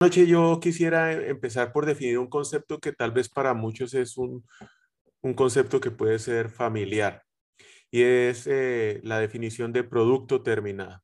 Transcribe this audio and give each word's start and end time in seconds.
Noche 0.00 0.26
yo 0.26 0.60
quisiera 0.60 1.12
empezar 1.12 1.72
por 1.72 1.84
definir 1.84 2.18
un 2.18 2.28
concepto 2.28 2.80
que 2.80 2.92
tal 2.92 3.12
vez 3.12 3.28
para 3.28 3.52
muchos 3.52 3.92
es 3.92 4.16
un, 4.16 4.42
concepto 5.36 5.78
que 5.78 5.90
puede 5.90 6.18
ser 6.18 6.48
familiar 6.48 7.22
y 7.90 8.02
es 8.02 8.46
eh, 8.46 9.00
la 9.02 9.18
definición 9.18 9.74
de 9.74 9.84
producto 9.84 10.42
terminado. 10.42 11.02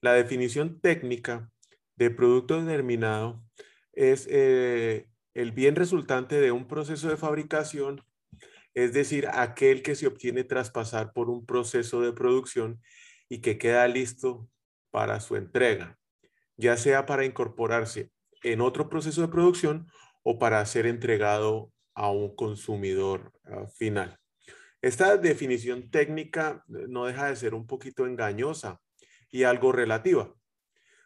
La 0.00 0.14
definición 0.14 0.80
técnica 0.80 1.50
de 1.96 2.10
producto 2.10 2.64
terminado 2.64 3.44
es 3.92 4.26
eh, 4.30 5.08
el 5.34 5.52
bien 5.52 5.76
resultante 5.76 6.40
de 6.40 6.52
un 6.52 6.66
proceso 6.66 7.10
de 7.10 7.18
fabricación, 7.18 8.02
es 8.72 8.94
decir, 8.94 9.28
aquel 9.28 9.82
que 9.82 9.94
se 9.94 10.06
obtiene 10.06 10.44
tras 10.44 10.70
pasar 10.70 11.12
por 11.12 11.28
un 11.28 11.44
proceso 11.44 12.00
de 12.00 12.14
producción 12.14 12.80
y 13.28 13.42
que 13.42 13.58
queda 13.58 13.86
listo 13.88 14.48
para 14.90 15.20
su 15.20 15.36
entrega, 15.36 15.98
ya 16.56 16.78
sea 16.78 17.04
para 17.04 17.26
incorporarse 17.26 18.10
en 18.42 18.60
otro 18.60 18.88
proceso 18.88 19.20
de 19.22 19.28
producción 19.28 19.86
o 20.22 20.38
para 20.38 20.64
ser 20.66 20.86
entregado 20.86 21.72
a 21.94 22.10
un 22.10 22.34
consumidor 22.34 23.32
ah, 23.44 23.66
final. 23.76 24.18
Esta 24.80 25.16
definición 25.16 25.90
técnica 25.90 26.64
eh, 26.68 26.86
no 26.88 27.04
deja 27.04 27.26
de 27.26 27.36
ser 27.36 27.54
un 27.54 27.66
poquito 27.66 28.06
engañosa 28.06 28.80
y 29.30 29.44
algo 29.44 29.72
relativa, 29.72 30.34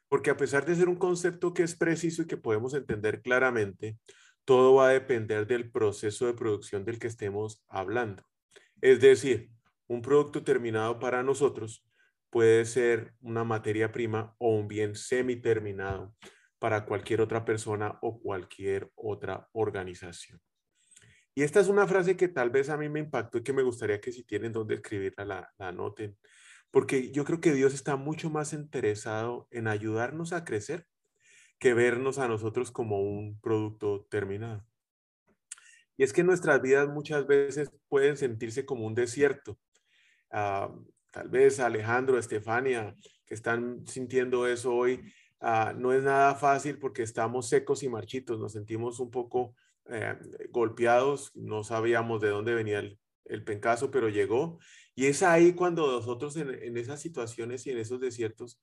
porque 0.09 0.31
a 0.31 0.37
pesar 0.37 0.65
de 0.65 0.75
ser 0.75 0.89
un 0.89 0.97
concepto 0.97 1.53
que 1.53 1.63
es 1.63 1.77
preciso 1.77 2.23
y 2.23 2.27
que 2.27 2.37
podemos 2.37 2.75
entender 2.75 3.23
claramente, 3.23 3.99
todo 4.45 4.75
va 4.75 4.89
a 4.89 4.93
depender 4.93 5.47
del 5.47 5.71
proceso 5.71 6.27
de 6.27 6.35
producción 6.35 6.85
del 6.85 6.99
que 6.99 7.09
estemos 7.09 7.65
hablando. 7.69 8.23
Es 8.81 9.01
decir, 9.01 9.51
un 9.89 10.03
producto 10.03 10.43
terminado 10.43 10.99
para 10.99 11.23
nosotros 11.23 11.85
puede 12.31 12.65
ser 12.65 13.15
una 13.21 13.45
materia 13.45 13.93
prima 13.93 14.35
o 14.39 14.51
un 14.51 14.69
bien 14.69 14.95
semi-terminado 14.95 16.15
para 16.59 16.85
cualquier 16.85 17.21
otra 17.21 17.45
persona 17.45 17.99
o 18.03 18.21
cualquier 18.21 18.91
otra 18.95 19.49
organización. 19.53 20.41
Y 21.35 21.43
esta 21.43 21.61
es 21.61 21.69
una 21.69 21.87
frase 21.87 22.17
que 22.17 22.29
tal 22.29 22.51
vez 22.51 22.71
a 22.71 22.79
mí 22.79 22.89
me 22.89 23.01
impactó 23.01 23.39
y 23.39 23.43
que 23.43 23.53
me 23.53 23.63
gustaría 23.63 24.01
que 24.01 24.13
si 24.13 24.25
tienen 24.25 24.53
donde 24.53 24.77
escribirla, 24.77 25.25
la, 25.25 25.55
la 25.59 25.69
anoten, 25.69 26.17
porque 26.71 27.11
yo 27.13 27.25
creo 27.25 27.41
que 27.41 27.53
Dios 27.53 27.75
está 27.75 27.97
mucho 27.97 28.31
más 28.31 28.53
interesado 28.53 29.47
en 29.51 29.69
ayudarnos 29.69 30.33
a 30.33 30.45
crecer 30.45 30.87
que 31.59 31.75
vernos 31.75 32.19
a 32.19 32.29
nosotros 32.29 32.71
como 32.71 33.01
un 33.01 33.41
producto 33.41 34.07
terminado. 34.11 34.67
Y 35.97 36.03
es 36.05 36.13
que 36.13 36.23
nuestras 36.23 36.61
vidas 36.61 36.89
muchas 36.89 37.27
veces 37.27 37.71
pueden 37.89 38.17
sentirse 38.17 38.67
como 38.67 38.87
un 38.87 38.95
desierto. 38.95 39.59
Ah, 40.31 40.75
tal 41.13 41.29
vez 41.29 41.61
Alejandro, 41.61 42.19
Estefania, 42.19 42.95
que 43.25 43.35
están 43.35 43.87
sintiendo 43.87 44.47
eso 44.47 44.75
hoy, 44.75 45.13
Ah, 45.41 45.75
no 45.77 45.93
es 45.93 46.03
nada 46.03 46.35
fácil 46.35 46.79
porque 46.79 47.03
estamos 47.03 47.49
secos 47.49 47.83
y 47.83 47.89
marchitos, 47.89 48.39
nos 48.39 48.53
sentimos 48.53 49.01
un 49.01 49.11
poco 49.11 49.55
eh, 49.89 50.17
golpeados, 50.51 51.31
no 51.35 51.63
sabíamos 51.63 52.21
de 52.21 52.31
dónde 52.31 52.55
venía 52.55 52.79
el, 52.79 52.99
el, 53.27 53.45
pencazo, 53.45 53.91
pero 53.91 54.09
llegó. 54.09 54.59
Y 54.95 55.07
es 55.07 55.23
ahí 55.23 55.53
cuando 55.53 55.87
nosotros 55.91 56.37
en, 56.37 56.51
en 56.51 56.77
esas 56.77 57.01
situaciones 57.01 57.67
y 57.67 57.71
en 57.71 57.79
esos 57.79 58.01
desiertos 58.01 58.61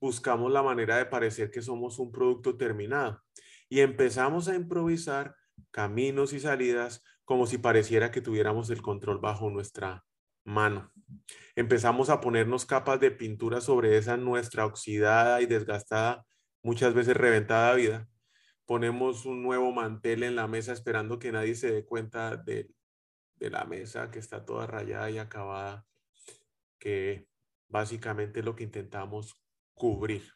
buscamos 0.00 0.52
la 0.52 0.62
manera 0.62 0.96
de 0.98 1.06
parecer 1.06 1.50
que 1.50 1.62
somos 1.62 1.98
un 1.98 2.12
producto 2.12 2.56
terminado 2.56 3.22
y 3.68 3.80
empezamos 3.80 4.48
a 4.48 4.54
improvisar 4.54 5.34
caminos 5.70 6.32
y 6.32 6.40
salidas 6.40 7.02
como 7.24 7.46
si 7.46 7.58
pareciera 7.58 8.10
que 8.10 8.20
tuviéramos 8.20 8.70
el 8.70 8.82
control 8.82 9.18
bajo 9.18 9.50
nuestra 9.50 10.04
mano. 10.44 10.92
Empezamos 11.56 12.10
a 12.10 12.20
ponernos 12.20 12.66
capas 12.66 13.00
de 13.00 13.10
pintura 13.10 13.60
sobre 13.60 13.96
esa 13.98 14.16
nuestra 14.16 14.66
oxidada 14.66 15.40
y 15.40 15.46
desgastada, 15.46 16.26
muchas 16.62 16.94
veces 16.94 17.16
reventada 17.16 17.74
vida. 17.74 18.08
Ponemos 18.66 19.26
un 19.26 19.42
nuevo 19.42 19.72
mantel 19.72 20.22
en 20.22 20.36
la 20.36 20.46
mesa 20.46 20.72
esperando 20.72 21.18
que 21.18 21.32
nadie 21.32 21.54
se 21.54 21.70
dé 21.70 21.84
cuenta 21.84 22.36
de, 22.36 22.70
de 23.36 23.50
la 23.50 23.64
mesa 23.64 24.10
que 24.10 24.18
está 24.18 24.44
toda 24.44 24.66
rayada 24.66 25.10
y 25.10 25.18
acabada, 25.18 25.84
que 26.78 27.28
básicamente 27.68 28.40
es 28.40 28.44
lo 28.44 28.56
que 28.56 28.64
intentamos 28.64 29.38
cubrir. 29.74 30.32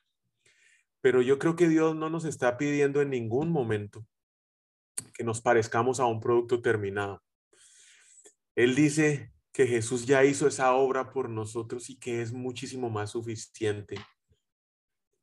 Pero 1.01 1.23
yo 1.23 1.39
creo 1.39 1.57
que 1.57 1.69
Dios 1.69 1.95
no 1.95 2.11
nos 2.11 2.25
está 2.25 2.59
pidiendo 2.59 3.01
en 3.01 3.11
ningún 3.11 3.51
momento 3.51 4.07
que 5.15 5.25
nos 5.25 5.41
parezcamos 5.41 6.01
a 6.01 6.07
un 6.07 6.21
producto 6.21 6.61
terminado. 6.61 7.23
Él 8.55 8.75
dice, 8.75 9.33
que 9.53 9.67
Jesús 9.67 10.07
ya 10.07 10.25
hizo 10.25 10.47
esa 10.47 10.73
obra 10.75 11.11
por 11.11 11.29
nosotros 11.29 11.91
y 11.91 11.99
que 11.99 12.23
es 12.23 12.33
muchísimo 12.33 12.91
más 12.91 13.11
suficiente 13.11 13.97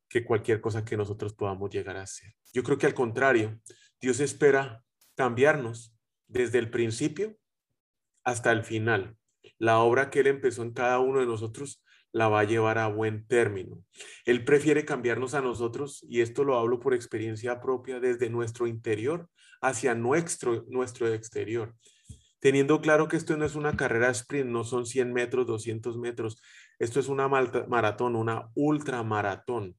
que 0.08 0.24
cualquier 0.24 0.60
cosa 0.60 0.84
que 0.84 0.96
nosotros 0.96 1.34
podamos 1.34 1.70
llegar 1.70 1.96
a 1.96 2.02
hacer. 2.02 2.34
Yo 2.52 2.62
creo 2.62 2.78
que 2.78 2.86
al 2.86 2.94
contrario, 2.94 3.60
Dios 4.00 4.20
espera 4.20 4.84
cambiarnos 5.14 5.94
desde 6.28 6.58
el 6.58 6.70
principio 6.70 7.36
hasta 8.24 8.52
el 8.52 8.62
final. 8.62 9.16
La 9.58 9.78
obra 9.78 10.10
que 10.10 10.20
Él 10.20 10.26
empezó 10.26 10.62
en 10.62 10.72
cada 10.72 10.98
uno 10.98 11.20
de 11.20 11.26
nosotros 11.26 11.82
la 12.12 12.28
va 12.28 12.40
a 12.40 12.44
llevar 12.44 12.78
a 12.78 12.88
buen 12.88 13.26
término. 13.26 13.84
Él 14.24 14.44
prefiere 14.44 14.84
cambiarnos 14.84 15.34
a 15.34 15.42
nosotros, 15.42 16.04
y 16.08 16.22
esto 16.22 16.44
lo 16.44 16.58
hablo 16.58 16.80
por 16.80 16.94
experiencia 16.94 17.60
propia, 17.60 18.00
desde 18.00 18.30
nuestro 18.30 18.66
interior 18.66 19.28
hacia 19.60 19.94
nuestro, 19.94 20.64
nuestro 20.68 21.12
exterior 21.12 21.74
teniendo 22.40 22.80
claro 22.80 23.08
que 23.08 23.16
esto 23.16 23.36
no 23.36 23.44
es 23.44 23.54
una 23.54 23.76
carrera 23.76 24.10
sprint, 24.10 24.50
no 24.50 24.64
son 24.64 24.86
100 24.86 25.12
metros, 25.12 25.46
200 25.46 25.98
metros, 25.98 26.42
esto 26.78 27.00
es 27.00 27.08
una 27.08 27.28
maratón, 27.28 28.16
una 28.16 28.50
ultramaratón. 28.54 29.76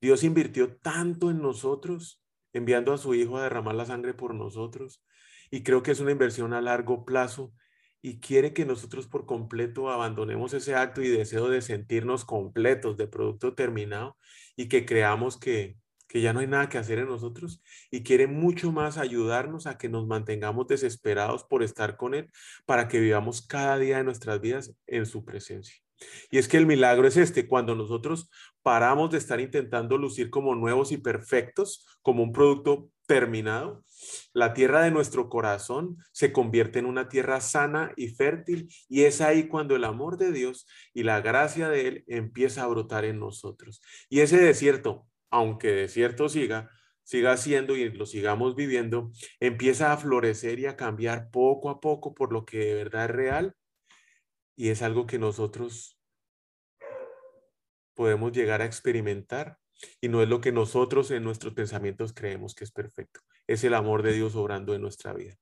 Dios 0.00 0.22
invirtió 0.22 0.76
tanto 0.76 1.30
en 1.30 1.42
nosotros, 1.42 2.22
enviando 2.52 2.92
a 2.92 2.98
su 2.98 3.14
Hijo 3.14 3.36
a 3.36 3.42
derramar 3.42 3.74
la 3.74 3.86
sangre 3.86 4.14
por 4.14 4.34
nosotros, 4.34 5.02
y 5.50 5.62
creo 5.62 5.82
que 5.82 5.90
es 5.90 6.00
una 6.00 6.12
inversión 6.12 6.52
a 6.52 6.60
largo 6.60 7.04
plazo 7.04 7.52
y 8.00 8.20
quiere 8.20 8.52
que 8.52 8.64
nosotros 8.64 9.06
por 9.06 9.26
completo 9.26 9.90
abandonemos 9.90 10.54
ese 10.54 10.74
acto 10.74 11.02
y 11.02 11.08
deseo 11.08 11.48
de 11.48 11.62
sentirnos 11.62 12.24
completos 12.24 12.96
de 12.96 13.08
producto 13.08 13.54
terminado 13.54 14.16
y 14.56 14.68
que 14.68 14.86
creamos 14.86 15.38
que, 15.38 15.76
que 16.08 16.20
ya 16.20 16.32
no 16.32 16.40
hay 16.40 16.46
nada 16.46 16.68
que 16.68 16.78
hacer 16.78 16.98
en 16.98 17.06
nosotros 17.06 17.62
y 17.90 18.02
quiere 18.02 18.26
mucho 18.26 18.72
más 18.72 18.98
ayudarnos 18.98 19.66
a 19.66 19.78
que 19.78 19.88
nos 19.88 20.06
mantengamos 20.06 20.66
desesperados 20.66 21.44
por 21.44 21.62
estar 21.62 21.96
con 21.96 22.14
Él 22.14 22.30
para 22.66 22.88
que 22.88 22.98
vivamos 22.98 23.46
cada 23.46 23.78
día 23.78 23.98
de 23.98 24.04
nuestras 24.04 24.40
vidas 24.40 24.74
en 24.86 25.06
su 25.06 25.24
presencia. 25.24 25.76
Y 26.30 26.38
es 26.38 26.48
que 26.48 26.56
el 26.56 26.66
milagro 26.66 27.08
es 27.08 27.16
este, 27.16 27.48
cuando 27.48 27.74
nosotros 27.74 28.30
paramos 28.62 29.10
de 29.10 29.18
estar 29.18 29.40
intentando 29.40 29.98
lucir 29.98 30.30
como 30.30 30.54
nuevos 30.54 30.92
y 30.92 30.96
perfectos, 30.96 31.86
como 32.02 32.22
un 32.22 32.32
producto 32.32 32.88
terminado, 33.06 33.84
la 34.32 34.54
tierra 34.54 34.82
de 34.82 34.90
nuestro 34.90 35.28
corazón 35.28 35.96
se 36.12 36.32
convierte 36.32 36.78
en 36.78 36.86
una 36.86 37.08
tierra 37.08 37.40
sana 37.40 37.92
y 37.96 38.08
fértil 38.08 38.68
y 38.88 39.02
es 39.02 39.20
ahí 39.20 39.48
cuando 39.48 39.74
el 39.74 39.84
amor 39.84 40.18
de 40.18 40.30
Dios 40.30 40.66
y 40.94 41.02
la 41.02 41.20
gracia 41.20 41.68
de 41.68 41.88
Él 41.88 42.04
empieza 42.06 42.62
a 42.62 42.68
brotar 42.68 43.04
en 43.04 43.18
nosotros. 43.18 43.82
Y 44.08 44.20
ese 44.20 44.38
desierto 44.38 45.06
aunque 45.30 45.72
desierto 45.72 46.28
siga, 46.28 46.70
siga 47.02 47.36
siendo 47.36 47.76
y 47.76 47.90
lo 47.90 48.06
sigamos 48.06 48.54
viviendo, 48.54 49.10
empieza 49.40 49.92
a 49.92 49.96
florecer 49.96 50.58
y 50.58 50.66
a 50.66 50.76
cambiar 50.76 51.30
poco 51.30 51.70
a 51.70 51.80
poco 51.80 52.14
por 52.14 52.32
lo 52.32 52.44
que 52.44 52.58
de 52.58 52.74
verdad 52.74 53.06
es 53.06 53.10
real 53.10 53.56
y 54.56 54.68
es 54.68 54.82
algo 54.82 55.06
que 55.06 55.18
nosotros 55.18 55.98
podemos 57.94 58.32
llegar 58.32 58.62
a 58.62 58.66
experimentar 58.66 59.58
y 60.00 60.08
no 60.08 60.22
es 60.22 60.28
lo 60.28 60.40
que 60.40 60.52
nosotros 60.52 61.10
en 61.10 61.24
nuestros 61.24 61.54
pensamientos 61.54 62.12
creemos 62.12 62.54
que 62.54 62.64
es 62.64 62.72
perfecto. 62.72 63.20
Es 63.46 63.64
el 63.64 63.74
amor 63.74 64.02
de 64.02 64.12
Dios 64.12 64.34
obrando 64.36 64.74
en 64.74 64.82
nuestra 64.82 65.12
vida. 65.12 65.34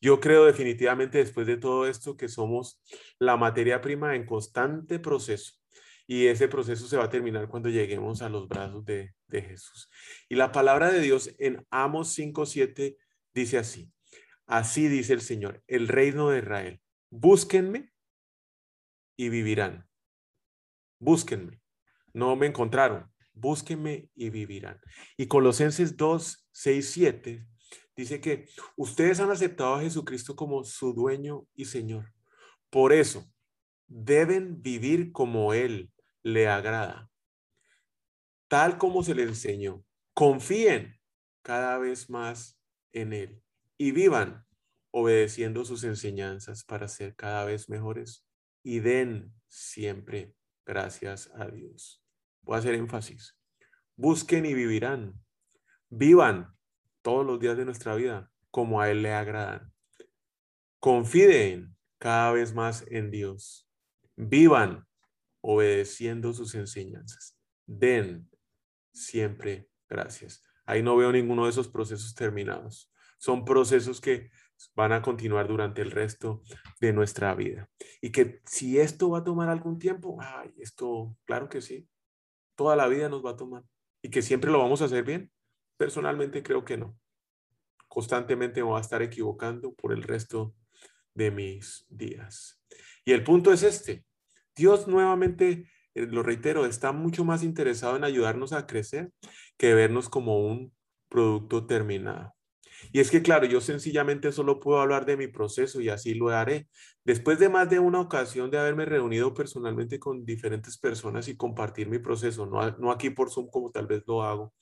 Yo 0.00 0.18
creo 0.18 0.44
definitivamente 0.44 1.18
después 1.18 1.46
de 1.46 1.56
todo 1.56 1.86
esto 1.86 2.16
que 2.16 2.28
somos 2.28 2.82
la 3.18 3.36
materia 3.36 3.80
prima 3.80 4.16
en 4.16 4.26
constante 4.26 4.98
proceso 4.98 5.61
y 6.06 6.26
ese 6.26 6.48
proceso 6.48 6.86
se 6.86 6.96
va 6.96 7.04
a 7.04 7.10
terminar 7.10 7.48
cuando 7.48 7.68
lleguemos 7.68 8.22
a 8.22 8.28
los 8.28 8.48
brazos 8.48 8.84
de, 8.84 9.14
Jesús. 9.30 9.88
Y 10.28 10.34
la 10.34 10.52
palabra 10.52 10.90
de 10.90 11.00
Dios 11.00 11.34
en 11.38 11.66
Amos 11.70 12.18
5.7 12.18 12.96
dice 13.32 13.58
así, 13.58 13.90
así 14.46 14.88
dice 14.88 15.14
el 15.14 15.22
Señor, 15.22 15.62
el 15.66 15.88
reino 15.88 16.28
de 16.28 16.40
Israel, 16.40 16.80
búsquenme 17.10 17.92
y 19.16 19.30
vivirán. 19.30 19.88
Búsquenme. 20.98 21.60
No 22.12 22.36
me 22.36 22.46
encontraron, 22.46 23.10
búsquenme 23.32 24.10
y 24.14 24.28
vivirán. 24.28 24.78
Y 25.16 25.28
Colosenses 25.28 25.96
2, 25.96 26.48
6, 26.52 26.90
7 26.90 27.46
dice 27.96 28.20
que 28.20 28.46
ustedes 28.76 29.20
han 29.20 29.30
aceptado 29.30 29.76
a 29.76 29.80
Jesucristo 29.80 30.36
como 30.36 30.62
su 30.64 30.92
dueño 30.92 31.46
y 31.54 31.64
Señor. 31.64 32.12
Por 32.68 32.92
eso 32.92 33.31
deben 33.92 34.62
vivir 34.62 35.12
como 35.12 35.52
Él 35.52 35.92
le 36.22 36.48
agrada, 36.48 37.10
tal 38.48 38.78
como 38.78 39.02
se 39.02 39.14
le 39.14 39.24
enseñó. 39.24 39.84
Confíen 40.14 40.98
cada 41.42 41.78
vez 41.78 42.08
más 42.08 42.58
en 42.92 43.12
Él 43.12 43.42
y 43.76 43.92
vivan 43.92 44.46
obedeciendo 44.92 45.64
sus 45.64 45.84
enseñanzas 45.84 46.64
para 46.64 46.88
ser 46.88 47.14
cada 47.16 47.44
vez 47.44 47.68
mejores 47.68 48.26
y 48.62 48.80
den 48.80 49.34
siempre 49.48 50.34
gracias 50.64 51.30
a 51.34 51.48
Dios. 51.48 52.02
Voy 52.42 52.56
a 52.56 52.58
hacer 52.58 52.74
énfasis. 52.74 53.36
Busquen 53.96 54.46
y 54.46 54.54
vivirán. 54.54 55.14
Vivan 55.88 56.56
todos 57.02 57.26
los 57.26 57.38
días 57.40 57.56
de 57.56 57.64
nuestra 57.64 57.94
vida 57.94 58.30
como 58.50 58.80
a 58.80 58.90
Él 58.90 59.02
le 59.02 59.12
agradan. 59.12 59.72
Confíen 60.78 61.76
cada 61.98 62.32
vez 62.32 62.54
más 62.54 62.84
en 62.88 63.10
Dios. 63.10 63.68
Vivan 64.16 64.86
obedeciendo 65.40 66.32
sus 66.32 66.54
enseñanzas. 66.54 67.36
Den 67.66 68.28
siempre 68.92 69.68
gracias. 69.88 70.44
Ahí 70.64 70.82
no 70.82 70.96
veo 70.96 71.12
ninguno 71.12 71.44
de 71.44 71.50
esos 71.50 71.68
procesos 71.68 72.14
terminados. 72.14 72.90
Son 73.18 73.44
procesos 73.44 74.00
que 74.00 74.30
van 74.74 74.92
a 74.92 75.02
continuar 75.02 75.48
durante 75.48 75.82
el 75.82 75.90
resto 75.90 76.42
de 76.80 76.92
nuestra 76.92 77.34
vida. 77.34 77.68
Y 78.00 78.10
que 78.10 78.40
si 78.46 78.78
esto 78.78 79.10
va 79.10 79.18
a 79.18 79.24
tomar 79.24 79.48
algún 79.48 79.78
tiempo, 79.78 80.18
ay, 80.20 80.52
esto, 80.58 81.16
claro 81.24 81.48
que 81.48 81.60
sí, 81.60 81.88
toda 82.54 82.76
la 82.76 82.88
vida 82.88 83.08
nos 83.08 83.24
va 83.24 83.30
a 83.30 83.36
tomar. 83.36 83.64
Y 84.02 84.10
que 84.10 84.22
siempre 84.22 84.50
lo 84.50 84.58
vamos 84.58 84.82
a 84.82 84.86
hacer 84.86 85.04
bien, 85.04 85.30
personalmente 85.76 86.42
creo 86.42 86.64
que 86.64 86.76
no. 86.76 86.96
Constantemente 87.88 88.60
me 88.60 88.68
voy 88.68 88.78
a 88.78 88.82
estar 88.82 89.02
equivocando 89.02 89.74
por 89.74 89.92
el 89.92 90.02
resto 90.02 90.54
de 91.14 91.30
mis 91.30 91.86
días. 91.88 92.62
Y 93.04 93.12
el 93.12 93.24
punto 93.24 93.52
es 93.52 93.62
este. 93.62 94.04
Dios 94.54 94.86
nuevamente, 94.88 95.68
eh, 95.94 96.06
lo 96.06 96.22
reitero, 96.22 96.66
está 96.66 96.92
mucho 96.92 97.24
más 97.24 97.42
interesado 97.42 97.96
en 97.96 98.04
ayudarnos 98.04 98.52
a 98.52 98.66
crecer 98.66 99.10
que 99.56 99.74
vernos 99.74 100.08
como 100.08 100.46
un 100.46 100.74
producto 101.08 101.66
terminado. 101.66 102.34
Y 102.90 103.00
es 103.00 103.10
que, 103.10 103.22
claro, 103.22 103.46
yo 103.46 103.60
sencillamente 103.60 104.32
solo 104.32 104.58
puedo 104.58 104.80
hablar 104.80 105.06
de 105.06 105.16
mi 105.16 105.28
proceso 105.28 105.80
y 105.80 105.88
así 105.88 106.14
lo 106.14 106.30
haré. 106.30 106.68
Después 107.04 107.38
de 107.38 107.48
más 107.48 107.70
de 107.70 107.78
una 107.78 108.00
ocasión 108.00 108.50
de 108.50 108.58
haberme 108.58 108.84
reunido 108.84 109.34
personalmente 109.34 109.98
con 109.98 110.24
diferentes 110.24 110.78
personas 110.78 111.28
y 111.28 111.36
compartir 111.36 111.88
mi 111.88 111.98
proceso, 111.98 112.46
no, 112.46 112.70
no 112.78 112.90
aquí 112.90 113.10
por 113.10 113.30
Zoom 113.30 113.48
como 113.50 113.70
tal 113.70 113.86
vez 113.86 114.02
lo 114.06 114.22
hago, 114.22 114.52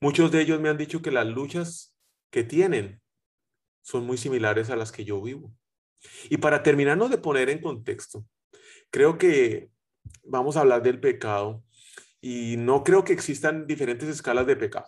muchos 0.00 0.30
de 0.32 0.42
ellos 0.42 0.60
me 0.60 0.68
han 0.68 0.78
dicho 0.78 1.02
que 1.02 1.10
las 1.10 1.26
luchas 1.26 1.96
que 2.30 2.44
tienen 2.44 3.00
son 3.82 4.06
muy 4.06 4.16
similares 4.16 4.70
a 4.70 4.76
las 4.76 4.92
que 4.92 5.04
yo 5.04 5.20
vivo. 5.22 5.52
Y 6.30 6.38
para 6.38 6.62
terminarnos 6.62 7.10
de 7.10 7.18
poner 7.18 7.50
en 7.50 7.60
contexto, 7.60 8.24
creo 8.90 9.18
que 9.18 9.70
vamos 10.24 10.56
a 10.56 10.60
hablar 10.60 10.82
del 10.82 11.00
pecado 11.00 11.62
y 12.20 12.56
no 12.58 12.84
creo 12.84 13.04
que 13.04 13.12
existan 13.12 13.66
diferentes 13.66 14.08
escalas 14.08 14.46
de 14.46 14.56
pecado. 14.56 14.86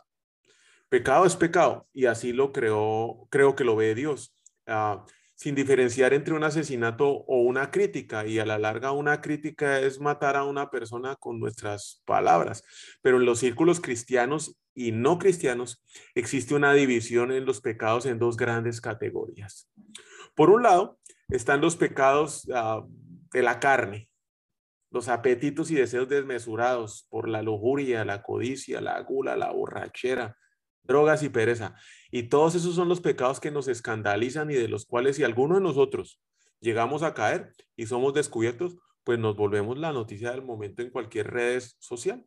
Pecado 0.89 1.27
es 1.27 1.37
pecado 1.37 1.89
y 1.93 2.07
así 2.07 2.33
lo 2.33 2.53
creo, 2.53 3.27
creo 3.31 3.57
que 3.57 3.65
lo 3.65 3.75
ve 3.75 3.95
Dios, 3.95 4.37
ah, 4.67 5.05
sin 5.35 5.57
diferenciar 5.57 6.15
entre 6.15 6.35
un 6.35 6.45
asesinato 6.45 7.09
o 7.09 7.43
una 7.43 7.71
crítica. 7.71 8.27
Y 8.27 8.39
a 8.39 8.47
la 8.47 8.59
larga 8.59 8.93
una 8.93 9.21
crítica 9.21 9.81
es 9.81 10.01
matar 10.01 10.37
a 10.37 10.45
una 10.45 10.71
persona 10.71 11.17
con 11.17 11.41
nuestras 11.41 12.03
palabras. 12.05 12.63
Pero 13.03 13.17
en 13.17 13.27
los 13.27 13.41
círculos 13.41 13.81
cristianos 13.81 14.57
y 14.75 14.93
no 14.93 15.19
cristianos 15.19 15.83
existe 16.15 16.55
una 16.55 16.73
división 16.73 17.33
en 17.33 17.45
los 17.45 17.61
pecados 17.61 18.07
en 18.07 18.19
dos 18.19 18.37
grandes 18.37 18.81
categorías. 18.81 19.69
Por 20.35 20.51
un 20.51 20.63
lado 20.63 20.99
están 21.37 21.61
los 21.61 21.77
pecados 21.77 22.49
ah, 22.55 22.85
de 23.33 23.43
la 23.43 23.59
carne, 23.59 24.09
los 24.91 25.09
apetitos 25.09 25.71
y 25.71 25.75
deseos 25.75 26.09
desmesurados 26.09 27.07
por 27.11 27.29
la 27.29 27.43
lujuria, 27.43 28.05
la 28.05 28.23
codicia, 28.23 28.81
la 28.81 29.01
gula, 29.01 29.37
la 29.37 29.51
borrachera, 29.51 30.37
drogas 30.85 31.23
y 31.25 31.31
pereza. 31.31 31.75
Y 32.13 32.25
todos 32.25 32.55
esos 32.55 32.77
son 32.77 32.89
los 32.89 33.01
pecados 33.01 33.41
que 33.41 33.51
nos 33.51 33.67
escandalizan 33.67 34.51
y 34.51 34.55
de 34.55 34.69
los 34.69 34.87
cuales 34.87 35.17
si 35.17 35.25
alguno 35.25 35.57
de 35.57 35.61
nosotros 35.63 36.21
llegamos 36.61 37.03
a 37.03 37.15
caer 37.15 37.53
y 37.75 37.87
somos 37.87 38.15
descubiertos, 38.15 38.77
pues 39.03 39.19
nos 39.19 39.37
volvemos 39.37 39.77
la 39.77 39.93
noticia 39.93 40.31
del 40.31 40.43
momento 40.43 40.83
en 40.83 40.91
cualquier 40.91 41.33
red 41.33 41.63
social. 41.79 42.25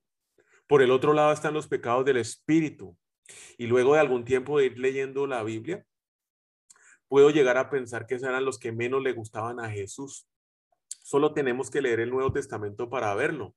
Por 0.67 0.81
el 0.81 0.91
otro 0.91 1.13
lado 1.13 1.31
están 1.31 1.53
los 1.53 1.67
pecados 1.67 2.03
del 2.03 2.17
espíritu. 2.17 2.97
Y 3.57 3.67
luego 3.67 3.93
de 3.93 4.01
algún 4.01 4.25
tiempo 4.25 4.59
de 4.59 4.65
ir 4.65 4.77
leyendo 4.77 5.27
la 5.27 5.43
Biblia, 5.43 5.85
puedo 7.07 7.29
llegar 7.29 7.57
a 7.57 7.69
pensar 7.69 8.05
que 8.05 8.15
esos 8.15 8.27
eran 8.27 8.45
los 8.45 8.59
que 8.59 8.71
menos 8.71 9.01
le 9.01 9.13
gustaban 9.13 9.59
a 9.59 9.69
Jesús. 9.69 10.27
Solo 11.03 11.33
tenemos 11.33 11.69
que 11.69 11.81
leer 11.81 11.99
el 11.99 12.09
Nuevo 12.09 12.33
Testamento 12.33 12.89
para 12.89 13.13
verlo. 13.15 13.55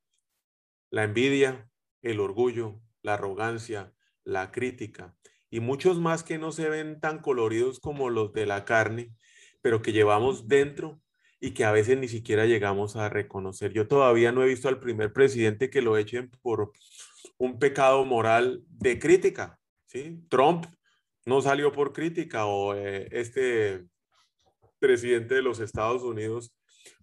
La 0.91 1.05
envidia, 1.05 1.69
el 2.03 2.21
orgullo, 2.21 2.81
la 3.03 3.15
arrogancia, 3.15 3.93
la 4.25 4.51
crítica 4.51 5.17
y 5.51 5.61
muchos 5.61 5.99
más 5.99 6.23
que 6.23 6.39
no 6.39 6.53
se 6.53 6.69
ven 6.69 7.01
tan 7.01 7.19
coloridos 7.19 7.81
como 7.81 8.09
los 8.09 8.33
de 8.33 8.47
la 8.47 8.65
carne, 8.65 9.13
pero 9.61 9.83
que 9.83 9.93
llevamos 9.93 10.47
dentro 10.49 11.03
y 11.41 11.53
que 11.53 11.65
a 11.65 11.73
veces 11.73 11.99
ni 11.99 12.07
siquiera 12.07 12.47
llegamos 12.47 12.97
a 12.97 13.09
reconocer. 13.09 13.73
Yo 13.73 13.89
todavía 13.89 14.31
no 14.31 14.43
he 14.43 14.49
visto 14.49 14.69
al 14.69 14.79
primer 14.79 15.13
presidente 15.13 15.71
que 15.71 15.83
lo 15.83 15.97
echen 15.97 16.31
por 16.43 16.73
un 17.39 17.59
pecado 17.59 18.05
moral 18.05 18.63
de 18.69 18.99
crítica. 18.99 19.59
¿sí? 19.87 20.23
Trump 20.29 20.67
no 21.27 21.41
salió 21.43 21.73
por 21.73 21.93
crítica 21.93 22.47
o 22.47 22.75
eh, 22.75 23.09
este 23.13 23.85
presidente 24.79 25.35
de 25.35 25.43
los 25.43 25.61
Estados 25.61 26.03
Unidos 26.03 26.55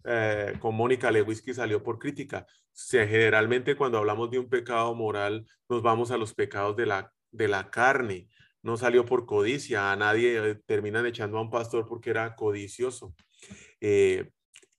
eh, 0.04 0.54
con 0.60 0.76
Mónica 0.76 1.12
Lewinsky 1.12 1.54
salió 1.54 1.84
por 1.84 2.00
crítica. 2.00 2.46
generalmente 2.74 3.76
cuando 3.76 3.98
hablamos 3.98 4.32
de 4.32 4.40
un 4.40 4.50
pecado 4.50 4.94
moral 4.96 5.46
nos 5.70 5.82
vamos 5.82 6.12
a 6.12 6.18
los 6.18 6.34
pecados 6.34 6.76
de 6.76 6.86
la, 6.86 7.12
de 7.32 7.48
la 7.48 7.70
carne. 7.70 8.28
No 8.64 8.76
salió 8.76 9.06
por 9.06 9.26
codicia, 9.26 9.92
a 9.92 9.96
nadie 9.96 10.38
eh, 10.52 10.56
terminan 10.66 11.06
echando 11.06 11.38
a 11.38 11.42
un 11.42 11.50
pastor 11.50 11.86
porque 11.88 12.10
era 12.10 12.36
codicioso. 12.36 13.14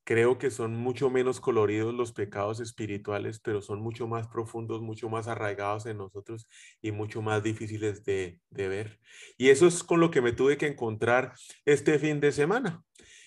Creo 0.08 0.38
que 0.38 0.50
son 0.50 0.74
mucho 0.74 1.10
menos 1.10 1.38
coloridos 1.38 1.92
los 1.92 2.12
pecados 2.12 2.60
espirituales, 2.60 3.40
pero 3.40 3.60
son 3.60 3.82
mucho 3.82 4.08
más 4.08 4.26
profundos, 4.26 4.80
mucho 4.80 5.10
más 5.10 5.28
arraigados 5.28 5.84
en 5.84 5.98
nosotros 5.98 6.48
y 6.80 6.92
mucho 6.92 7.20
más 7.20 7.42
difíciles 7.42 8.06
de, 8.06 8.40
ver. 8.48 9.00
Y 9.36 9.50
eso 9.50 9.66
es 9.66 9.84
con 9.84 10.00
lo 10.00 10.10
que 10.10 10.22
me 10.22 10.32
tuve 10.32 10.56
que 10.56 10.66
encontrar 10.66 11.34
este 11.66 11.98
fin 11.98 12.20
de 12.20 12.32
semana. 12.32 12.82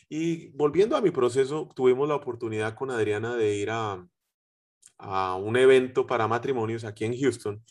Y 0.09 0.47
volviendo 0.53 0.97
a 0.97 1.01
mi 1.01 1.11
proceso, 1.11 1.69
tuvimos 1.75 2.09
la 2.09 2.15
oportunidad 2.15 2.73
con 2.73 2.89
Adriana 2.89 3.35
de 3.35 3.55
ir 3.57 3.69
a 3.69 5.35
un 5.35 5.57
evento 5.57 6.07
para 6.07 6.27
matrimonios 6.27 6.83
aquí 6.83 7.05
en 7.05 7.15
Houston 7.15 7.63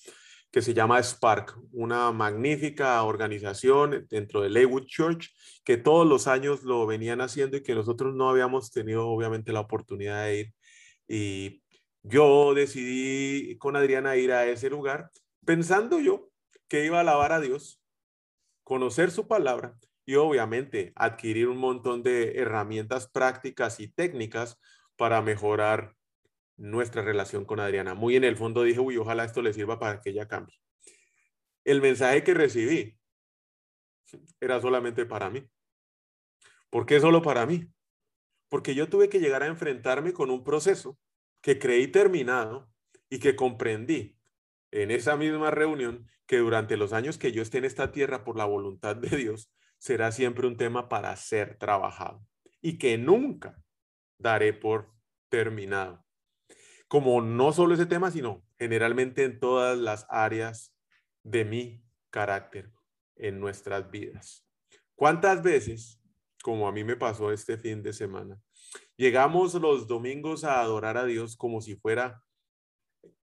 que 0.50 0.62
se 0.62 0.74
llama 0.74 1.02
Spark, 1.02 1.56
una 1.72 2.10
magnífica 2.12 3.02
organización 3.04 4.06
dentro 4.10 4.40
de 4.40 4.50
Leywood 4.50 4.86
Church 4.86 5.30
que 5.64 5.76
todos 5.76 6.06
los 6.06 6.26
años 6.26 6.64
lo 6.64 6.86
venían 6.86 7.20
haciendo 7.20 7.56
y 7.56 7.62
que 7.62 7.74
nosotros 7.74 8.14
no 8.14 8.28
habíamos 8.28 8.72
tenido 8.72 9.08
obviamente 9.08 9.52
la 9.52 9.60
oportunidad 9.60 10.24
de 10.24 10.40
ir. 10.40 10.54
Y 11.06 11.62
yo 12.02 12.54
decidí 12.54 13.56
con 13.58 13.76
Adriana 13.76 14.16
ir 14.16 14.32
a 14.32 14.46
ese 14.46 14.70
lugar 14.70 15.10
pensando 15.44 16.00
yo 16.00 16.30
que 16.68 16.84
iba 16.84 16.98
a 16.98 17.00
alabar 17.00 17.32
a 17.32 17.40
Dios, 17.40 17.80
conocer 18.64 19.10
su 19.10 19.26
palabra 19.26 19.76
y 20.06 20.16
obviamente 20.16 20.92
adquirir 20.96 21.48
un 21.48 21.58
montón 21.58 22.02
de 22.02 22.32
herramientas 22.36 23.08
prácticas 23.08 23.80
y 23.80 23.88
técnicas 23.88 24.58
para 24.96 25.22
mejorar 25.22 25.94
nuestra 26.60 27.02
relación 27.02 27.46
con 27.46 27.58
Adriana. 27.58 27.94
Muy 27.94 28.16
en 28.16 28.24
el 28.24 28.36
fondo 28.36 28.62
dije, 28.62 28.80
uy, 28.80 28.98
ojalá 28.98 29.24
esto 29.24 29.40
le 29.40 29.54
sirva 29.54 29.78
para 29.78 30.00
que 30.00 30.10
ella 30.10 30.28
cambie. 30.28 30.60
El 31.64 31.80
mensaje 31.80 32.22
que 32.22 32.34
recibí 32.34 32.98
era 34.40 34.60
solamente 34.60 35.06
para 35.06 35.30
mí. 35.30 35.48
¿Por 36.68 36.84
qué 36.84 37.00
solo 37.00 37.22
para 37.22 37.46
mí? 37.46 37.66
Porque 38.48 38.74
yo 38.74 38.88
tuve 38.88 39.08
que 39.08 39.20
llegar 39.20 39.42
a 39.42 39.46
enfrentarme 39.46 40.12
con 40.12 40.30
un 40.30 40.44
proceso 40.44 40.98
que 41.40 41.58
creí 41.58 41.88
terminado 41.88 42.70
y 43.08 43.20
que 43.20 43.36
comprendí 43.36 44.18
en 44.70 44.90
esa 44.90 45.16
misma 45.16 45.50
reunión 45.50 46.08
que 46.26 46.38
durante 46.38 46.76
los 46.76 46.92
años 46.92 47.16
que 47.16 47.32
yo 47.32 47.40
esté 47.40 47.58
en 47.58 47.64
esta 47.64 47.90
tierra 47.90 48.22
por 48.22 48.36
la 48.36 48.44
voluntad 48.44 48.96
de 48.96 49.16
Dios, 49.16 49.50
será 49.78 50.12
siempre 50.12 50.46
un 50.46 50.58
tema 50.58 50.88
para 50.90 51.16
ser 51.16 51.56
trabajado 51.56 52.22
y 52.60 52.76
que 52.76 52.98
nunca 52.98 53.62
daré 54.18 54.52
por 54.52 54.92
terminado. 55.30 56.04
Como 56.90 57.22
no 57.22 57.52
solo 57.52 57.74
ese 57.74 57.86
tema, 57.86 58.10
sino 58.10 58.44
generalmente 58.58 59.22
en 59.22 59.38
todas 59.38 59.78
las 59.78 60.06
áreas 60.10 60.74
de 61.22 61.44
mi 61.44 61.84
carácter 62.10 62.72
en 63.14 63.38
nuestras 63.38 63.92
vidas. 63.92 64.44
¿Cuántas 64.96 65.40
veces, 65.40 66.02
como 66.42 66.66
a 66.66 66.72
mí 66.72 66.82
me 66.82 66.96
pasó 66.96 67.30
este 67.30 67.56
fin 67.58 67.84
de 67.84 67.92
semana, 67.92 68.40
llegamos 68.96 69.54
los 69.54 69.86
domingos 69.86 70.42
a 70.42 70.60
adorar 70.60 70.96
a 70.96 71.04
Dios 71.04 71.36
como 71.36 71.60
si 71.60 71.76
fuera 71.76 72.24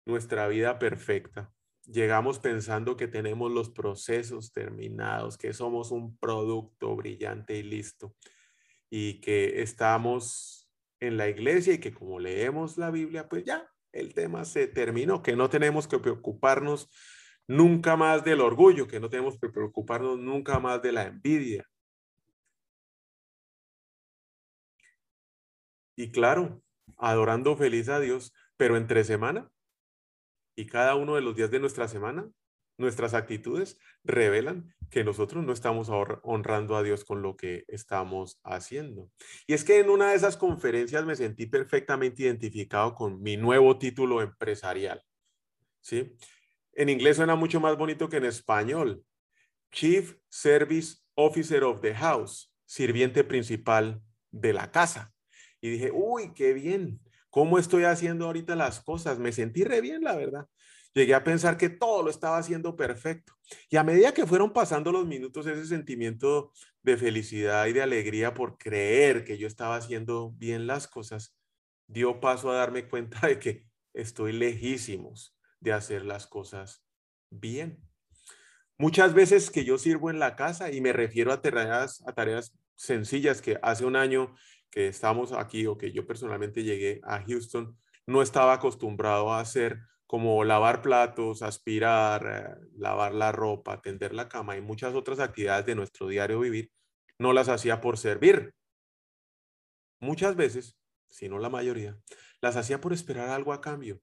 nuestra 0.04 0.48
vida 0.48 0.80
perfecta. 0.80 1.52
Llegamos 1.86 2.40
pensando 2.40 2.96
que 2.96 3.06
tenemos 3.06 3.52
los 3.52 3.70
procesos 3.70 4.52
terminados, 4.52 5.38
que 5.38 5.52
somos 5.52 5.92
un 5.92 6.16
producto 6.16 6.96
brillante 6.96 7.56
y 7.56 7.62
listo, 7.62 8.16
y 8.90 9.20
que 9.20 9.62
estamos 9.62 10.63
en 11.00 11.16
la 11.16 11.28
iglesia 11.28 11.74
y 11.74 11.78
que 11.78 11.92
como 11.92 12.18
leemos 12.18 12.78
la 12.78 12.90
Biblia, 12.90 13.28
pues 13.28 13.44
ya, 13.44 13.68
el 13.92 14.14
tema 14.14 14.44
se 14.44 14.66
terminó, 14.66 15.22
que 15.22 15.36
no 15.36 15.48
tenemos 15.48 15.86
que 15.86 15.98
preocuparnos 15.98 16.90
nunca 17.46 17.96
más 17.96 18.24
del 18.24 18.40
orgullo, 18.40 18.88
que 18.88 19.00
no 19.00 19.08
tenemos 19.10 19.38
que 19.38 19.48
preocuparnos 19.48 20.18
nunca 20.18 20.58
más 20.58 20.82
de 20.82 20.92
la 20.92 21.04
envidia. 21.04 21.68
Y 25.96 26.10
claro, 26.10 26.62
adorando 26.96 27.56
feliz 27.56 27.88
a 27.88 28.00
Dios, 28.00 28.34
pero 28.56 28.76
entre 28.76 29.04
semana 29.04 29.50
y 30.56 30.66
cada 30.66 30.94
uno 30.94 31.14
de 31.14 31.20
los 31.20 31.36
días 31.36 31.50
de 31.50 31.60
nuestra 31.60 31.88
semana, 31.88 32.28
nuestras 32.78 33.14
actitudes 33.14 33.78
revelan 34.02 34.74
que 34.94 35.02
nosotros 35.02 35.44
no 35.44 35.52
estamos 35.52 35.88
honrando 36.22 36.76
a 36.76 36.84
Dios 36.84 37.04
con 37.04 37.20
lo 37.20 37.36
que 37.36 37.64
estamos 37.66 38.38
haciendo. 38.44 39.10
Y 39.44 39.54
es 39.54 39.64
que 39.64 39.80
en 39.80 39.90
una 39.90 40.10
de 40.10 40.14
esas 40.14 40.36
conferencias 40.36 41.04
me 41.04 41.16
sentí 41.16 41.46
perfectamente 41.46 42.22
identificado 42.22 42.94
con 42.94 43.20
mi 43.20 43.36
nuevo 43.36 43.76
título 43.76 44.22
empresarial. 44.22 45.02
¿Sí? 45.80 46.16
En 46.74 46.90
inglés 46.90 47.16
suena 47.16 47.34
mucho 47.34 47.58
más 47.58 47.76
bonito 47.76 48.08
que 48.08 48.18
en 48.18 48.26
español. 48.26 49.04
Chief 49.72 50.14
Service 50.28 50.98
Officer 51.16 51.64
of 51.64 51.80
the 51.80 51.92
House, 51.96 52.54
sirviente 52.64 53.24
principal 53.24 54.00
de 54.30 54.52
la 54.52 54.70
casa. 54.70 55.12
Y 55.60 55.70
dije, 55.70 55.90
uy, 55.92 56.32
qué 56.34 56.52
bien. 56.52 57.00
¿Cómo 57.30 57.58
estoy 57.58 57.82
haciendo 57.82 58.26
ahorita 58.26 58.54
las 58.54 58.80
cosas? 58.80 59.18
Me 59.18 59.32
sentí 59.32 59.64
re 59.64 59.80
bien, 59.80 60.04
la 60.04 60.14
verdad. 60.14 60.46
Llegué 60.94 61.14
a 61.14 61.24
pensar 61.24 61.56
que 61.56 61.68
todo 61.68 62.04
lo 62.04 62.10
estaba 62.10 62.38
haciendo 62.38 62.76
perfecto. 62.76 63.34
Y 63.68 63.76
a 63.76 63.82
medida 63.82 64.14
que 64.14 64.26
fueron 64.26 64.52
pasando 64.52 64.92
los 64.92 65.06
minutos, 65.06 65.46
ese 65.46 65.66
sentimiento 65.66 66.52
de 66.82 66.96
felicidad 66.96 67.66
y 67.66 67.72
de 67.72 67.82
alegría 67.82 68.32
por 68.32 68.58
creer 68.58 69.24
que 69.24 69.36
yo 69.36 69.48
estaba 69.48 69.76
haciendo 69.76 70.30
bien 70.36 70.68
las 70.68 70.86
cosas, 70.86 71.36
dio 71.88 72.20
paso 72.20 72.50
a 72.50 72.56
darme 72.56 72.88
cuenta 72.88 73.26
de 73.26 73.40
que 73.40 73.66
estoy 73.92 74.32
lejísimos 74.32 75.36
de 75.60 75.72
hacer 75.72 76.04
las 76.04 76.28
cosas 76.28 76.84
bien. 77.28 77.80
Muchas 78.78 79.14
veces 79.14 79.50
que 79.50 79.64
yo 79.64 79.78
sirvo 79.78 80.10
en 80.10 80.18
la 80.18 80.36
casa 80.36 80.70
y 80.70 80.80
me 80.80 80.92
refiero 80.92 81.32
a 81.32 81.40
tareas, 81.40 82.02
a 82.06 82.12
tareas 82.12 82.56
sencillas 82.76 83.40
que 83.40 83.58
hace 83.62 83.84
un 83.84 83.96
año 83.96 84.34
que 84.70 84.88
estamos 84.88 85.32
aquí 85.32 85.66
o 85.66 85.78
que 85.78 85.92
yo 85.92 86.06
personalmente 86.06 86.62
llegué 86.64 87.00
a 87.04 87.22
Houston, 87.22 87.76
no 88.06 88.22
estaba 88.22 88.52
acostumbrado 88.52 89.32
a 89.32 89.40
hacer 89.40 89.78
como 90.14 90.44
lavar 90.44 90.80
platos, 90.80 91.42
aspirar, 91.42 92.24
eh, 92.24 92.68
lavar 92.76 93.14
la 93.14 93.32
ropa, 93.32 93.82
tender 93.82 94.14
la 94.14 94.28
cama 94.28 94.56
y 94.56 94.60
muchas 94.60 94.94
otras 94.94 95.18
actividades 95.18 95.66
de 95.66 95.74
nuestro 95.74 96.06
diario 96.06 96.38
vivir, 96.38 96.70
no 97.18 97.32
las 97.32 97.48
hacía 97.48 97.80
por 97.80 97.98
servir. 97.98 98.54
Muchas 100.00 100.36
veces, 100.36 100.78
si 101.10 101.28
no 101.28 101.40
la 101.40 101.48
mayoría, 101.48 101.98
las 102.40 102.54
hacía 102.54 102.80
por 102.80 102.92
esperar 102.92 103.30
algo 103.30 103.52
a 103.52 103.60
cambio 103.60 104.00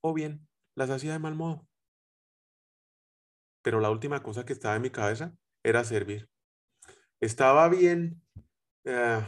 o 0.00 0.12
bien 0.12 0.48
las 0.74 0.90
hacía 0.90 1.12
de 1.12 1.20
mal 1.20 1.36
modo. 1.36 1.68
Pero 3.62 3.78
la 3.78 3.90
última 3.92 4.20
cosa 4.20 4.44
que 4.44 4.52
estaba 4.52 4.74
en 4.74 4.82
mi 4.82 4.90
cabeza 4.90 5.32
era 5.62 5.84
servir. 5.84 6.28
Estaba 7.20 7.68
bien 7.68 8.20
eh, 8.82 9.24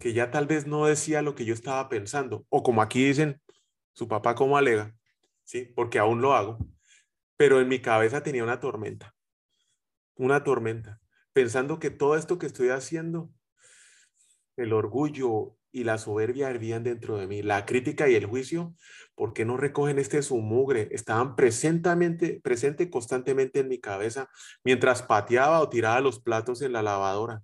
que 0.00 0.12
ya 0.12 0.32
tal 0.32 0.46
vez 0.48 0.66
no 0.66 0.86
decía 0.86 1.22
lo 1.22 1.36
que 1.36 1.44
yo 1.44 1.54
estaba 1.54 1.88
pensando, 1.88 2.44
o 2.48 2.64
como 2.64 2.82
aquí 2.82 3.04
dicen, 3.04 3.40
su 3.92 4.08
papá 4.08 4.34
como 4.34 4.56
alega, 4.56 4.96
¿sí? 5.44 5.72
Porque 5.76 6.00
aún 6.00 6.20
lo 6.20 6.34
hago, 6.34 6.58
pero 7.36 7.60
en 7.60 7.68
mi 7.68 7.80
cabeza 7.80 8.24
tenía 8.24 8.42
una 8.42 8.58
tormenta, 8.58 9.14
una 10.16 10.42
tormenta, 10.42 11.00
pensando 11.32 11.78
que 11.78 11.90
todo 11.90 12.16
esto 12.16 12.38
que 12.38 12.46
estoy 12.46 12.70
haciendo, 12.70 13.30
el 14.56 14.72
orgullo, 14.72 15.56
y 15.72 15.84
la 15.84 15.98
soberbia 15.98 16.50
hervían 16.50 16.82
dentro 16.82 17.16
de 17.16 17.26
mí. 17.26 17.42
La 17.42 17.64
crítica 17.66 18.08
y 18.08 18.14
el 18.14 18.26
juicio, 18.26 18.74
¿por 19.14 19.32
qué 19.32 19.44
no 19.44 19.56
recogen 19.56 19.98
este 19.98 20.22
su 20.22 20.38
mugre? 20.38 20.88
Estaban 20.90 21.36
presentemente, 21.36 22.40
presente 22.42 22.90
constantemente 22.90 23.60
en 23.60 23.68
mi 23.68 23.78
cabeza 23.78 24.28
mientras 24.64 25.02
pateaba 25.02 25.60
o 25.60 25.68
tiraba 25.68 26.00
los 26.00 26.20
platos 26.20 26.62
en 26.62 26.72
la 26.72 26.82
lavadora. 26.82 27.42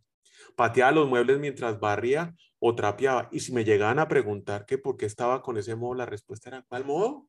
Pateaba 0.55 0.93
los 0.93 1.09
muebles 1.09 1.39
mientras 1.39 1.81
barría 1.81 2.35
o 2.59 2.75
trapeaba. 2.75 3.29
Y 3.33 3.41
si 3.41 3.53
me 3.53 3.65
llegaban 3.65 3.99
a 3.99 4.09
preguntar 4.09 4.67
que 4.67 4.79
por 4.79 4.97
qué 4.97 5.07
estaba 5.07 5.43
con 5.43 5.57
ese 5.57 5.75
modo, 5.77 5.95
la 5.95 6.07
respuesta 6.07 6.49
era, 6.51 6.63
¿cuál 6.69 6.85
modo? 6.85 7.29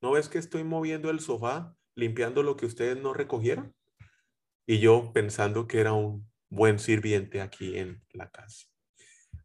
¿No 0.00 0.12
ves 0.12 0.28
que 0.28 0.38
estoy 0.38 0.64
moviendo 0.64 1.10
el 1.10 1.20
sofá, 1.20 1.74
limpiando 1.94 2.42
lo 2.42 2.56
que 2.56 2.66
ustedes 2.66 3.00
no 3.00 3.12
recogieron? 3.12 3.74
Y 4.66 4.78
yo 4.78 5.12
pensando 5.12 5.66
que 5.66 5.80
era 5.80 5.92
un 5.92 6.30
buen 6.48 6.78
sirviente 6.78 7.40
aquí 7.40 7.78
en 7.78 8.02
la 8.12 8.30
casa. 8.30 8.66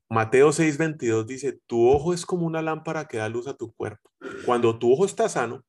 Mateo 0.09 0.51
6:22 0.51 1.25
dice, 1.25 1.59
tu 1.65 1.89
ojo 1.89 2.13
es 2.13 2.25
como 2.25 2.45
una 2.45 2.61
lámpara 2.61 3.07
que 3.07 3.17
da 3.17 3.27
luz 3.27 3.47
a 3.47 3.55
tu 3.55 3.73
cuerpo. 3.73 4.11
Cuando 4.45 4.77
tu 4.77 4.93
ojo 4.93 5.05
está 5.05 5.27
sano, 5.29 5.65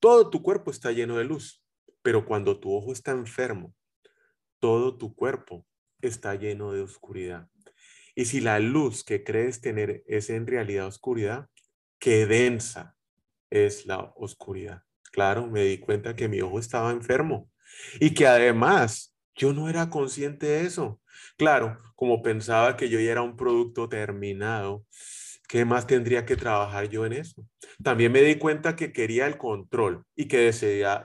todo 0.00 0.30
tu 0.30 0.42
cuerpo 0.42 0.70
está 0.70 0.92
lleno 0.92 1.16
de 1.16 1.24
luz, 1.24 1.62
pero 2.02 2.24
cuando 2.24 2.58
tu 2.58 2.74
ojo 2.74 2.92
está 2.92 3.12
enfermo, 3.12 3.74
todo 4.60 4.96
tu 4.96 5.14
cuerpo 5.14 5.66
está 6.00 6.34
lleno 6.34 6.72
de 6.72 6.82
oscuridad. 6.82 7.48
Y 8.14 8.24
si 8.24 8.40
la 8.40 8.58
luz 8.58 9.04
que 9.04 9.24
crees 9.24 9.60
tener 9.60 10.02
es 10.06 10.30
en 10.30 10.46
realidad 10.46 10.86
oscuridad, 10.86 11.48
qué 11.98 12.26
densa 12.26 12.96
es 13.50 13.86
la 13.86 14.12
oscuridad. 14.16 14.82
Claro, 15.12 15.46
me 15.46 15.62
di 15.62 15.78
cuenta 15.78 16.16
que 16.16 16.28
mi 16.28 16.40
ojo 16.40 16.58
estaba 16.58 16.90
enfermo 16.92 17.50
y 18.00 18.14
que 18.14 18.26
además 18.26 19.14
yo 19.34 19.52
no 19.52 19.68
era 19.68 19.90
consciente 19.90 20.46
de 20.46 20.62
eso. 20.62 21.00
Claro, 21.36 21.78
como 21.94 22.22
pensaba 22.22 22.76
que 22.76 22.88
yo 22.88 22.98
ya 23.00 23.12
era 23.12 23.22
un 23.22 23.36
producto 23.36 23.88
terminado, 23.88 24.86
¿qué 25.48 25.64
más 25.64 25.86
tendría 25.86 26.24
que 26.24 26.36
trabajar 26.36 26.88
yo 26.88 27.04
en 27.06 27.12
eso? 27.12 27.46
También 27.82 28.12
me 28.12 28.22
di 28.22 28.36
cuenta 28.36 28.76
que 28.76 28.92
quería 28.92 29.26
el 29.26 29.36
control 29.36 30.04
y 30.14 30.28
que 30.28 30.38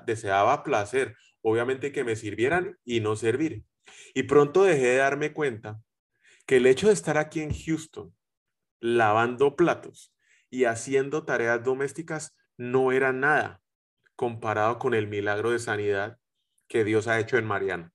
deseaba 0.06 0.64
placer, 0.64 1.16
obviamente 1.42 1.92
que 1.92 2.04
me 2.04 2.16
sirvieran 2.16 2.78
y 2.86 3.02
no 3.02 3.16
servir. 3.16 3.64
Y 4.14 4.24
pronto 4.24 4.64
dejé 4.64 4.88
de 4.88 4.98
darme 4.98 5.34
cuenta 5.34 5.82
que 6.46 6.58
el 6.58 6.66
hecho 6.66 6.88
de 6.88 6.94
estar 6.94 7.18
aquí 7.18 7.42
en 7.42 7.54
Houston, 7.54 8.16
lavando 8.80 9.56
platos 9.56 10.14
y 10.50 10.66
haciendo 10.66 11.24
tareas 11.24 11.64
domésticas, 11.64 12.36
no 12.58 12.92
era 12.92 13.14
nada 13.14 13.62
comparado 14.16 14.78
con 14.78 14.94
el 14.94 15.08
milagro 15.08 15.52
de 15.52 15.60
sanidad 15.60 16.20
que 16.68 16.84
Dios 16.84 17.08
ha 17.08 17.20
hecho 17.20 17.38
en 17.38 17.46
Mariana. 17.46 17.92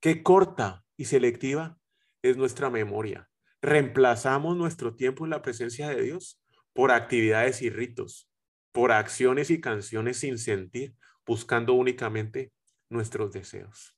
Qué 0.00 0.22
corta 0.22 0.84
y 0.96 1.06
selectiva 1.06 1.78
es 2.22 2.36
nuestra 2.36 2.70
memoria. 2.70 3.28
Reemplazamos 3.60 4.56
nuestro 4.56 4.94
tiempo 4.94 5.24
en 5.24 5.30
la 5.30 5.42
presencia 5.42 5.88
de 5.88 6.02
Dios 6.02 6.40
por 6.72 6.92
actividades 6.92 7.60
y 7.62 7.70
ritos, 7.70 8.30
por 8.70 8.92
acciones 8.92 9.50
y 9.50 9.60
canciones 9.60 10.18
sin 10.18 10.38
sentir, 10.38 10.94
buscando 11.26 11.72
únicamente 11.72 12.52
nuestros 12.88 13.32
deseos. 13.32 13.97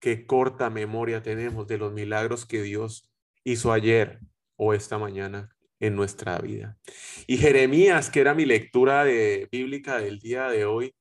Qué 0.00 0.26
corta 0.26 0.70
memoria 0.70 1.22
tenemos 1.22 1.66
de 1.66 1.78
los 1.78 1.92
milagros 1.92 2.46
que 2.46 2.62
Dios 2.62 3.08
hizo 3.44 3.72
ayer 3.72 4.20
o 4.56 4.74
esta 4.74 4.98
mañana 4.98 5.54
en 5.78 5.94
nuestra 5.94 6.38
vida. 6.38 6.78
Y 7.26 7.38
Jeremías, 7.38 8.10
que 8.10 8.20
era 8.20 8.34
mi 8.34 8.44
lectura 8.44 9.04
de, 9.04 9.48
bíblica 9.50 9.98
del 9.98 10.18
día 10.18 10.48
de 10.48 10.64
hoy, 10.64 10.94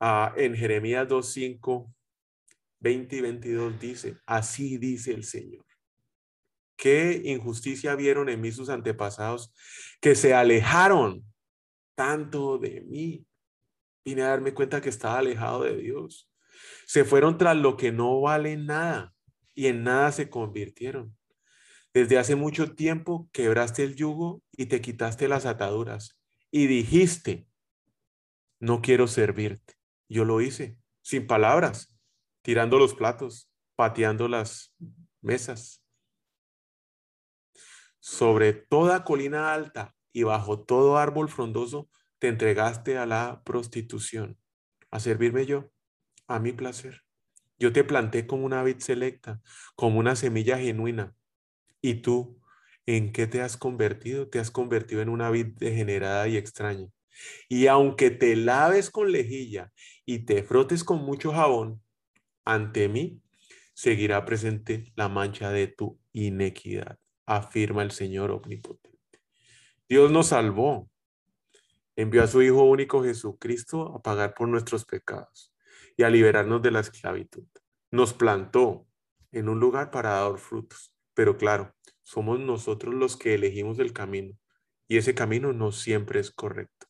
ah, 0.00 0.32
en 0.36 0.54
Jeremías 0.54 1.06
2.5 1.08 1.92
20 2.80 3.16
y 3.16 3.20
22 3.20 3.80
dice, 3.80 4.16
así 4.26 4.78
dice 4.78 5.12
el 5.12 5.24
Señor. 5.24 5.64
Qué 6.76 7.20
injusticia 7.24 7.96
vieron 7.96 8.28
en 8.28 8.40
mí 8.40 8.52
sus 8.52 8.68
antepasados 8.68 9.52
que 10.00 10.14
se 10.14 10.32
alejaron 10.32 11.24
tanto 11.96 12.58
de 12.58 12.82
mí. 12.82 13.26
Vine 14.04 14.22
a 14.22 14.28
darme 14.28 14.54
cuenta 14.54 14.80
que 14.80 14.88
estaba 14.88 15.18
alejado 15.18 15.64
de 15.64 15.76
Dios. 15.76 16.27
Se 16.86 17.04
fueron 17.04 17.38
tras 17.38 17.56
lo 17.56 17.76
que 17.76 17.92
no 17.92 18.20
vale 18.20 18.56
nada 18.56 19.14
y 19.54 19.66
en 19.66 19.84
nada 19.84 20.12
se 20.12 20.30
convirtieron. 20.30 21.16
Desde 21.92 22.18
hace 22.18 22.36
mucho 22.36 22.74
tiempo 22.74 23.28
quebraste 23.32 23.82
el 23.82 23.96
yugo 23.96 24.42
y 24.52 24.66
te 24.66 24.80
quitaste 24.80 25.26
las 25.28 25.46
ataduras 25.46 26.20
y 26.50 26.66
dijiste, 26.66 27.48
no 28.60 28.82
quiero 28.82 29.06
servirte. 29.06 29.74
Yo 30.08 30.24
lo 30.24 30.40
hice, 30.40 30.78
sin 31.02 31.26
palabras, 31.26 31.98
tirando 32.42 32.78
los 32.78 32.94
platos, 32.94 33.50
pateando 33.76 34.28
las 34.28 34.74
mesas. 35.20 35.84
Sobre 38.00 38.52
toda 38.52 39.04
colina 39.04 39.52
alta 39.52 39.94
y 40.12 40.22
bajo 40.22 40.64
todo 40.64 40.98
árbol 40.98 41.28
frondoso 41.28 41.90
te 42.18 42.28
entregaste 42.28 42.96
a 42.96 43.06
la 43.06 43.42
prostitución, 43.44 44.38
a 44.90 45.00
servirme 45.00 45.46
yo, 45.46 45.70
a 46.28 46.38
mi 46.38 46.52
placer. 46.52 47.02
Yo 47.58 47.72
te 47.72 47.82
planté 47.82 48.26
como 48.26 48.46
una 48.46 48.62
vid 48.62 48.78
selecta, 48.78 49.40
como 49.74 49.98
una 49.98 50.14
semilla 50.14 50.58
genuina, 50.58 51.14
y 51.80 51.94
tú, 51.94 52.38
¿En 52.88 53.12
qué 53.12 53.26
te 53.26 53.42
has 53.42 53.58
convertido? 53.58 54.30
Te 54.30 54.38
has 54.38 54.50
convertido 54.50 55.02
en 55.02 55.10
una 55.10 55.28
vid 55.28 55.48
degenerada 55.58 56.26
y 56.26 56.38
extraña. 56.38 56.88
Y 57.46 57.66
aunque 57.66 58.10
te 58.10 58.34
laves 58.34 58.88
con 58.88 59.12
lejilla 59.12 59.74
y 60.06 60.20
te 60.20 60.42
frotes 60.42 60.84
con 60.84 61.02
mucho 61.04 61.30
jabón, 61.32 61.82
ante 62.46 62.88
mí 62.88 63.20
seguirá 63.74 64.24
presente 64.24 64.90
la 64.96 65.10
mancha 65.10 65.50
de 65.50 65.66
tu 65.66 66.00
inequidad, 66.14 66.98
afirma 67.26 67.82
el 67.82 67.90
Señor 67.90 68.30
omnipotente. 68.30 69.20
Dios 69.86 70.10
nos 70.10 70.28
salvó, 70.28 70.88
envió 71.94 72.22
a 72.22 72.26
su 72.26 72.40
Hijo 72.40 72.62
único 72.62 73.04
Jesucristo 73.04 73.94
a 73.94 74.00
pagar 74.00 74.32
por 74.32 74.48
nuestros 74.48 74.86
pecados 74.86 75.52
y 75.98 76.04
a 76.04 76.10
liberarnos 76.10 76.62
de 76.62 76.70
la 76.70 76.80
esclavitud. 76.80 77.44
Nos 77.90 78.14
plantó 78.14 78.86
en 79.30 79.50
un 79.50 79.60
lugar 79.60 79.90
para 79.90 80.20
dar 80.20 80.38
frutos, 80.38 80.94
pero 81.12 81.36
claro, 81.36 81.74
somos 82.02 82.40
nosotros 82.40 82.94
los 82.94 83.18
que 83.18 83.34
elegimos 83.34 83.78
el 83.80 83.92
camino 83.92 84.34
y 84.86 84.96
ese 84.96 85.14
camino 85.14 85.52
no 85.52 85.72
siempre 85.72 86.20
es 86.20 86.30
correcto 86.30 86.88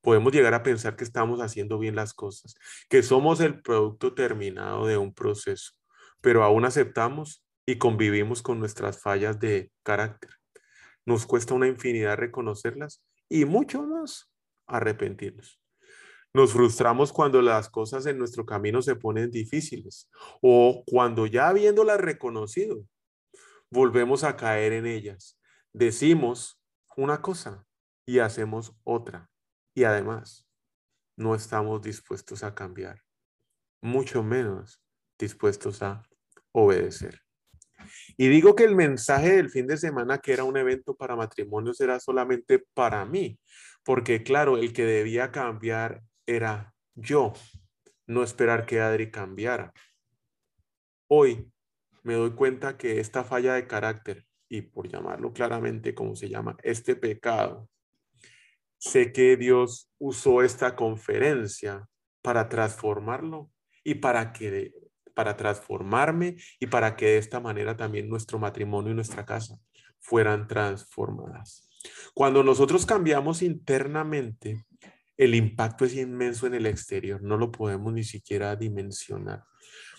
podemos 0.00 0.32
llegar 0.32 0.54
a 0.54 0.62
pensar 0.62 0.96
que 0.96 1.04
estamos 1.04 1.40
haciendo 1.40 1.78
bien 1.78 1.94
las 1.94 2.14
cosas, 2.14 2.54
que 2.88 3.02
somos 3.02 3.40
el 3.40 3.60
producto 3.60 4.14
terminado 4.14 4.86
de 4.86 4.96
un 4.96 5.14
proceso, 5.14 5.72
pero 6.20 6.42
aún 6.42 6.64
aceptamos 6.64 7.44
y 7.66 7.78
convivimos 7.78 8.42
con 8.42 8.58
nuestras 8.58 9.00
fallas 9.00 9.38
de 9.38 9.70
carácter. 9.82 10.30
Nos 11.04 11.26
cuesta 11.26 11.54
una 11.54 11.66
infinidad 11.66 12.16
reconocerlas 12.16 13.02
y 13.28 13.44
mucho 13.44 13.82
más 13.82 14.30
arrepentirnos. 14.66 15.59
Nos 16.32 16.52
frustramos 16.52 17.12
cuando 17.12 17.42
las 17.42 17.68
cosas 17.68 18.06
en 18.06 18.16
nuestro 18.16 18.46
camino 18.46 18.82
se 18.82 18.94
ponen 18.94 19.30
difíciles 19.30 20.08
o 20.40 20.84
cuando 20.86 21.26
ya 21.26 21.48
habiéndolas 21.48 22.00
reconocido, 22.00 22.84
volvemos 23.70 24.22
a 24.22 24.36
caer 24.36 24.72
en 24.72 24.86
ellas. 24.86 25.38
Decimos 25.72 26.60
una 26.96 27.20
cosa 27.20 27.66
y 28.06 28.20
hacemos 28.20 28.74
otra. 28.84 29.28
Y 29.74 29.84
además, 29.84 30.46
no 31.16 31.34
estamos 31.34 31.82
dispuestos 31.82 32.44
a 32.44 32.54
cambiar, 32.54 33.02
mucho 33.82 34.22
menos 34.22 34.82
dispuestos 35.18 35.82
a 35.82 36.02
obedecer. 36.52 37.20
Y 38.16 38.28
digo 38.28 38.54
que 38.54 38.64
el 38.64 38.76
mensaje 38.76 39.36
del 39.36 39.50
fin 39.50 39.66
de 39.66 39.76
semana, 39.76 40.18
que 40.18 40.32
era 40.32 40.44
un 40.44 40.56
evento 40.56 40.94
para 40.94 41.16
matrimonios, 41.16 41.80
era 41.80 41.98
solamente 41.98 42.64
para 42.74 43.04
mí, 43.04 43.38
porque 43.84 44.22
claro, 44.22 44.58
el 44.58 44.72
que 44.72 44.84
debía 44.84 45.30
cambiar 45.30 46.02
era 46.26 46.74
yo, 46.94 47.32
no 48.06 48.22
esperar 48.22 48.66
que 48.66 48.80
Adri 48.80 49.10
cambiara. 49.10 49.72
Hoy 51.08 51.50
me 52.02 52.14
doy 52.14 52.32
cuenta 52.32 52.76
que 52.76 53.00
esta 53.00 53.24
falla 53.24 53.54
de 53.54 53.66
carácter, 53.66 54.26
y 54.48 54.62
por 54.62 54.88
llamarlo 54.88 55.32
claramente 55.32 55.94
como 55.94 56.16
se 56.16 56.28
llama, 56.28 56.56
este 56.62 56.96
pecado, 56.96 57.68
Sé 58.80 59.12
que 59.12 59.36
Dios 59.36 59.90
usó 59.98 60.42
esta 60.42 60.74
conferencia 60.74 61.86
para 62.22 62.48
transformarlo 62.48 63.50
y 63.84 63.96
para 63.96 64.32
que 64.32 64.72
para 65.14 65.36
transformarme 65.36 66.36
y 66.58 66.66
para 66.66 66.96
que 66.96 67.04
de 67.04 67.18
esta 67.18 67.40
manera 67.40 67.76
también 67.76 68.08
nuestro 68.08 68.38
matrimonio 68.38 68.92
y 68.92 68.94
nuestra 68.94 69.26
casa 69.26 69.58
fueran 69.98 70.48
transformadas. 70.48 71.68
Cuando 72.14 72.42
nosotros 72.42 72.86
cambiamos 72.86 73.42
internamente, 73.42 74.64
el 75.20 75.34
impacto 75.34 75.84
es 75.84 75.94
inmenso 75.96 76.46
en 76.46 76.54
el 76.54 76.64
exterior, 76.64 77.22
no 77.22 77.36
lo 77.36 77.52
podemos 77.52 77.92
ni 77.92 78.04
siquiera 78.04 78.56
dimensionar. 78.56 79.44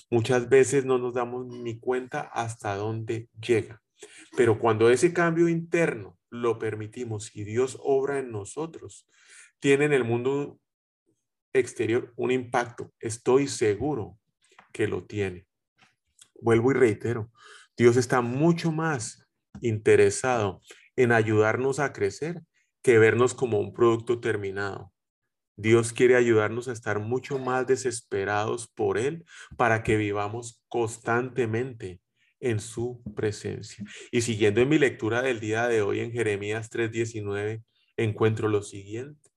Muchas 0.09 0.49
veces 0.49 0.83
no 0.83 0.97
nos 0.97 1.13
damos 1.13 1.45
ni 1.45 1.79
cuenta 1.79 2.21
hasta 2.21 2.75
dónde 2.75 3.29
llega. 3.39 3.83
Pero 4.35 4.57
cuando 4.57 4.89
ese 4.89 5.13
cambio 5.13 5.47
interno 5.47 6.17
lo 6.31 6.57
permitimos 6.57 7.35
y 7.35 7.43
Dios 7.43 7.77
obra 7.83 8.17
en 8.17 8.31
nosotros, 8.31 9.07
tiene 9.59 9.85
en 9.85 9.93
el 9.93 10.03
mundo 10.03 10.59
exterior 11.53 12.11
un 12.15 12.31
impacto. 12.31 12.91
Estoy 12.99 13.47
seguro 13.47 14.17
que 14.73 14.87
lo 14.87 15.05
tiene. 15.05 15.45
Vuelvo 16.41 16.71
y 16.71 16.73
reitero, 16.73 17.31
Dios 17.77 17.95
está 17.95 18.21
mucho 18.21 18.71
más 18.71 19.23
interesado 19.61 20.63
en 20.95 21.11
ayudarnos 21.11 21.77
a 21.77 21.93
crecer 21.93 22.41
que 22.81 22.97
vernos 22.97 23.35
como 23.35 23.59
un 23.59 23.71
producto 23.71 24.19
terminado. 24.19 24.91
Dios 25.55 25.93
quiere 25.93 26.15
ayudarnos 26.15 26.67
a 26.67 26.73
estar 26.73 26.99
mucho 26.99 27.37
más 27.39 27.67
desesperados 27.67 28.67
por 28.67 28.97
Él 28.97 29.25
para 29.57 29.83
que 29.83 29.97
vivamos 29.97 30.63
constantemente 30.67 32.01
en 32.39 32.59
su 32.59 33.01
presencia. 33.15 33.85
Y 34.11 34.21
siguiendo 34.21 34.61
en 34.61 34.69
mi 34.69 34.79
lectura 34.79 35.21
del 35.21 35.39
día 35.39 35.67
de 35.67 35.81
hoy 35.81 35.99
en 35.99 36.11
Jeremías 36.11 36.69
3:19, 36.69 37.63
encuentro 37.97 38.47
lo 38.49 38.63
siguiente. 38.63 39.29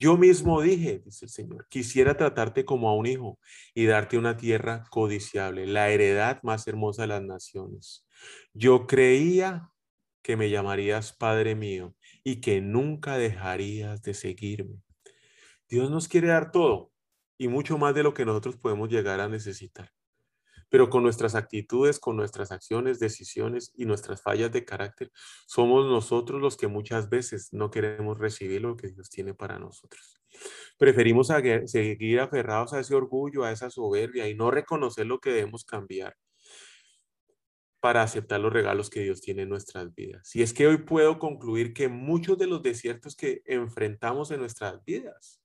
Yo 0.00 0.16
mismo 0.16 0.60
dije, 0.60 1.00
dice 1.04 1.26
el 1.26 1.30
Señor, 1.30 1.68
quisiera 1.68 2.16
tratarte 2.16 2.64
como 2.64 2.88
a 2.88 2.94
un 2.96 3.06
hijo 3.06 3.38
y 3.72 3.86
darte 3.86 4.18
una 4.18 4.36
tierra 4.36 4.82
codiciable, 4.90 5.64
la 5.66 5.90
heredad 5.90 6.40
más 6.42 6.66
hermosa 6.66 7.02
de 7.02 7.08
las 7.08 7.22
naciones. 7.22 8.04
Yo 8.52 8.88
creía 8.88 9.70
que 10.22 10.36
me 10.36 10.50
llamarías 10.50 11.12
Padre 11.12 11.54
mío 11.54 11.94
y 12.24 12.40
que 12.40 12.60
nunca 12.60 13.16
dejarías 13.16 14.02
de 14.02 14.14
seguirme. 14.14 14.82
Dios 15.72 15.90
nos 15.90 16.06
quiere 16.06 16.28
dar 16.28 16.52
todo 16.52 16.92
y 17.38 17.48
mucho 17.48 17.78
más 17.78 17.94
de 17.94 18.02
lo 18.02 18.12
que 18.12 18.26
nosotros 18.26 18.58
podemos 18.58 18.90
llegar 18.90 19.20
a 19.20 19.28
necesitar. 19.30 19.90
Pero 20.68 20.90
con 20.90 21.02
nuestras 21.02 21.34
actitudes, 21.34 21.98
con 21.98 22.14
nuestras 22.14 22.52
acciones, 22.52 23.00
decisiones 23.00 23.72
y 23.74 23.86
nuestras 23.86 24.20
fallas 24.20 24.52
de 24.52 24.66
carácter, 24.66 25.10
somos 25.46 25.86
nosotros 25.86 26.42
los 26.42 26.58
que 26.58 26.66
muchas 26.66 27.08
veces 27.08 27.54
no 27.54 27.70
queremos 27.70 28.18
recibir 28.18 28.60
lo 28.60 28.76
que 28.76 28.88
Dios 28.88 29.08
tiene 29.08 29.32
para 29.32 29.58
nosotros. 29.58 30.20
Preferimos 30.76 31.28
seguir 31.64 32.20
aferrados 32.20 32.74
a 32.74 32.80
ese 32.80 32.94
orgullo, 32.94 33.44
a 33.44 33.50
esa 33.50 33.70
soberbia 33.70 34.28
y 34.28 34.34
no 34.34 34.50
reconocer 34.50 35.06
lo 35.06 35.20
que 35.20 35.30
debemos 35.30 35.64
cambiar 35.64 36.18
para 37.80 38.02
aceptar 38.02 38.40
los 38.40 38.52
regalos 38.52 38.90
que 38.90 39.00
Dios 39.00 39.22
tiene 39.22 39.42
en 39.44 39.48
nuestras 39.48 39.94
vidas. 39.94 40.36
Y 40.36 40.42
es 40.42 40.52
que 40.52 40.66
hoy 40.66 40.76
puedo 40.76 41.18
concluir 41.18 41.72
que 41.72 41.88
muchos 41.88 42.36
de 42.36 42.46
los 42.46 42.62
desiertos 42.62 43.16
que 43.16 43.40
enfrentamos 43.46 44.30
en 44.32 44.40
nuestras 44.40 44.84
vidas 44.84 45.41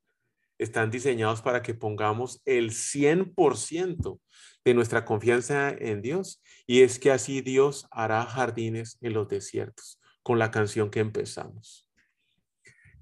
están 0.58 0.92
diseñados 0.92 1.42
para 1.42 1.62
que 1.62 1.74
pongamos 1.74 2.42
el 2.46 2.72
100% 2.72 4.20
de 4.66 4.74
nuestra 4.74 5.06
confianza 5.06 5.70
en 5.70 6.02
Dios. 6.02 6.42
Y 6.66 6.82
es 6.82 7.00
que 7.00 7.12
así 7.12 7.42
Dios 7.42 7.88
hará 7.92 8.26
jardines 8.26 8.98
en 9.02 9.14
los 9.14 9.28
desiertos, 9.28 10.00
con 10.24 10.40
la 10.40 10.52
canción 10.52 10.90
que 10.90 11.00
empezamos. 11.00 11.88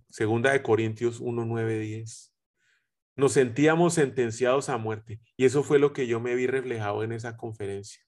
Segunda 0.10 0.52
de 0.52 0.62
Corintios 0.64 1.20
1, 1.20 1.46
9, 1.46 1.80
10. 1.80 2.34
Nos 3.18 3.34
sentíamos 3.34 3.94
sentenciados 3.94 4.70
a 4.70 4.78
muerte 4.78 5.20
y 5.38 5.46
eso 5.46 5.64
fue 5.64 5.80
lo 5.80 5.94
que 5.94 6.08
yo 6.08 6.20
me 6.20 6.36
vi 6.36 6.48
reflejado 6.48 7.04
en 7.04 7.14
esa 7.14 7.38
conferencia. 7.38 8.02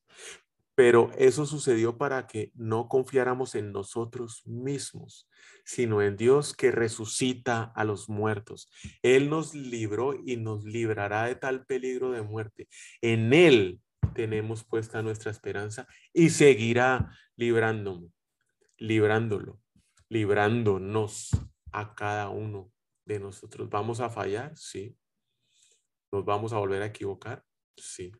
Pero 0.77 1.09
eso 1.17 1.47
sucedió 1.47 1.97
para 1.97 2.27
que 2.27 2.51
no 2.53 2.87
confiáramos 2.87 3.55
en 3.55 3.71
nosotros 3.71 4.45
mismos, 4.45 5.27
sino 5.65 6.03
en 6.03 6.15
Dios 6.17 6.53
que 6.53 6.69
resucita 6.69 7.63
a 7.75 7.83
los 7.83 8.09
muertos. 8.09 8.69
Él 9.01 9.27
nos 9.27 9.55
libró 9.55 10.13
y 10.13 10.37
nos 10.37 10.65
librará 10.65 11.23
de 11.23 11.33
tal 11.33 11.65
peligro 11.65 12.11
de 12.11 12.21
muerte. 12.21 12.67
En 13.01 13.33
Él 13.33 13.81
tenemos 14.13 14.63
puesta 14.63 15.01
nuestra 15.01 15.31
esperanza 15.31 15.87
y 16.13 16.29
seguirá 16.29 17.09
librándonos, 17.35 18.11
librándolo, 18.77 19.59
librándonos 20.09 21.31
a 21.71 21.95
cada 21.95 22.29
uno 22.29 22.71
de 23.03 23.19
nosotros. 23.19 23.67
¿Vamos 23.67 23.99
a 23.99 24.11
fallar? 24.11 24.55
Sí. 24.55 24.95
¿Nos 26.11 26.23
vamos 26.23 26.53
a 26.53 26.59
volver 26.59 26.83
a 26.83 26.85
equivocar? 26.85 27.43
Sí. 27.75 28.11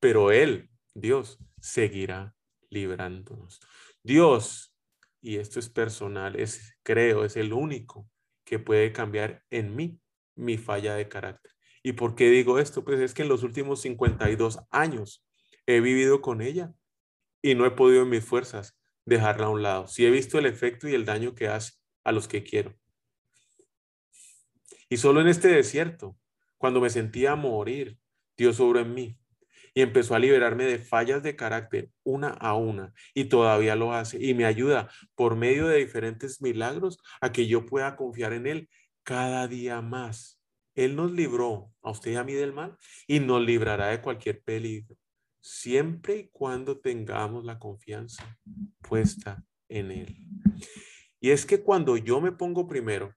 Pero 0.00 0.30
Él 0.30 0.68
Dios 0.94 1.38
seguirá 1.60 2.34
librándonos. 2.70 3.60
Dios, 4.02 4.74
y 5.20 5.36
esto 5.36 5.58
es 5.58 5.68
personal, 5.68 6.36
es, 6.36 6.76
creo, 6.82 7.24
es 7.24 7.36
el 7.36 7.52
único 7.52 8.08
que 8.44 8.58
puede 8.58 8.92
cambiar 8.92 9.42
en 9.50 9.74
mí 9.74 10.00
mi 10.36 10.56
falla 10.56 10.94
de 10.94 11.08
carácter. 11.08 11.52
¿Y 11.82 11.92
por 11.92 12.14
qué 12.14 12.30
digo 12.30 12.58
esto? 12.58 12.84
Pues 12.84 13.00
es 13.00 13.14
que 13.14 13.22
en 13.22 13.28
los 13.28 13.42
últimos 13.42 13.82
52 13.82 14.60
años 14.70 15.26
he 15.66 15.80
vivido 15.80 16.20
con 16.20 16.40
ella 16.40 16.72
y 17.42 17.54
no 17.54 17.66
he 17.66 17.70
podido 17.72 18.02
en 18.02 18.10
mis 18.10 18.24
fuerzas 18.24 18.78
dejarla 19.04 19.46
a 19.46 19.50
un 19.50 19.62
lado. 19.62 19.86
Sí 19.86 20.06
he 20.06 20.10
visto 20.10 20.38
el 20.38 20.46
efecto 20.46 20.88
y 20.88 20.94
el 20.94 21.04
daño 21.04 21.34
que 21.34 21.48
hace 21.48 21.74
a 22.04 22.12
los 22.12 22.28
que 22.28 22.42
quiero. 22.42 22.74
Y 24.88 24.96
solo 24.96 25.20
en 25.20 25.28
este 25.28 25.48
desierto, 25.48 26.16
cuando 26.56 26.80
me 26.80 26.90
sentía 26.90 27.34
morir, 27.36 27.98
Dios 28.36 28.60
obró 28.60 28.80
en 28.80 28.94
mí 28.94 29.18
y 29.74 29.82
empezó 29.82 30.14
a 30.14 30.20
liberarme 30.20 30.64
de 30.64 30.78
fallas 30.78 31.22
de 31.22 31.34
carácter 31.34 31.90
una 32.04 32.28
a 32.28 32.54
una 32.54 32.94
y 33.12 33.24
todavía 33.24 33.74
lo 33.74 33.92
hace 33.92 34.24
y 34.24 34.32
me 34.32 34.44
ayuda 34.44 34.88
por 35.16 35.34
medio 35.34 35.66
de 35.66 35.78
diferentes 35.78 36.40
milagros 36.40 36.98
a 37.20 37.32
que 37.32 37.46
yo 37.46 37.66
pueda 37.66 37.96
confiar 37.96 38.32
en 38.32 38.46
Él 38.46 38.68
cada 39.02 39.48
día 39.48 39.82
más. 39.82 40.40
Él 40.74 40.96
nos 40.96 41.12
libró 41.12 41.72
a 41.82 41.90
usted 41.90 42.12
y 42.12 42.16
a 42.16 42.24
mí 42.24 42.32
del 42.32 42.52
mal 42.52 42.76
y 43.06 43.20
nos 43.20 43.42
librará 43.42 43.88
de 43.88 44.00
cualquier 44.00 44.42
peligro, 44.42 44.96
siempre 45.40 46.16
y 46.16 46.28
cuando 46.28 46.78
tengamos 46.78 47.44
la 47.44 47.58
confianza 47.58 48.38
puesta 48.80 49.44
en 49.68 49.90
Él. 49.90 50.16
Y 51.20 51.30
es 51.30 51.46
que 51.46 51.62
cuando 51.62 51.96
yo 51.96 52.20
me 52.20 52.32
pongo 52.32 52.66
primero, 52.66 53.14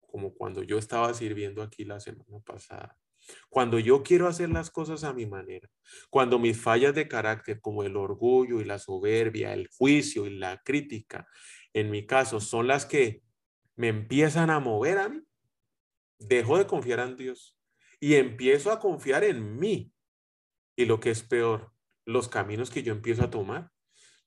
como 0.00 0.34
cuando 0.34 0.62
yo 0.62 0.78
estaba 0.78 1.12
sirviendo 1.14 1.62
aquí 1.62 1.84
la 1.84 1.98
semana 1.98 2.38
pasada, 2.44 2.96
cuando 3.48 3.78
yo 3.78 4.02
quiero 4.02 4.28
hacer 4.28 4.50
las 4.50 4.70
cosas 4.70 5.04
a 5.04 5.12
mi 5.12 5.26
manera, 5.26 5.68
cuando 6.10 6.38
mis 6.38 6.60
fallas 6.60 6.94
de 6.94 7.08
carácter 7.08 7.60
como 7.60 7.82
el 7.82 7.96
orgullo 7.96 8.60
y 8.60 8.64
la 8.64 8.78
soberbia, 8.78 9.52
el 9.52 9.68
juicio 9.68 10.26
y 10.26 10.38
la 10.38 10.62
crítica, 10.62 11.26
en 11.72 11.90
mi 11.90 12.06
caso, 12.06 12.40
son 12.40 12.66
las 12.66 12.86
que 12.86 13.22
me 13.76 13.88
empiezan 13.88 14.50
a 14.50 14.60
mover 14.60 14.98
a 14.98 15.08
mí, 15.08 15.22
dejo 16.18 16.58
de 16.58 16.66
confiar 16.66 17.00
en 17.00 17.16
Dios 17.16 17.58
y 18.00 18.14
empiezo 18.14 18.70
a 18.70 18.80
confiar 18.80 19.24
en 19.24 19.58
mí. 19.58 19.92
Y 20.76 20.86
lo 20.86 21.00
que 21.00 21.10
es 21.10 21.22
peor, 21.22 21.72
los 22.04 22.28
caminos 22.28 22.70
que 22.70 22.82
yo 22.82 22.92
empiezo 22.92 23.24
a 23.24 23.30
tomar 23.30 23.70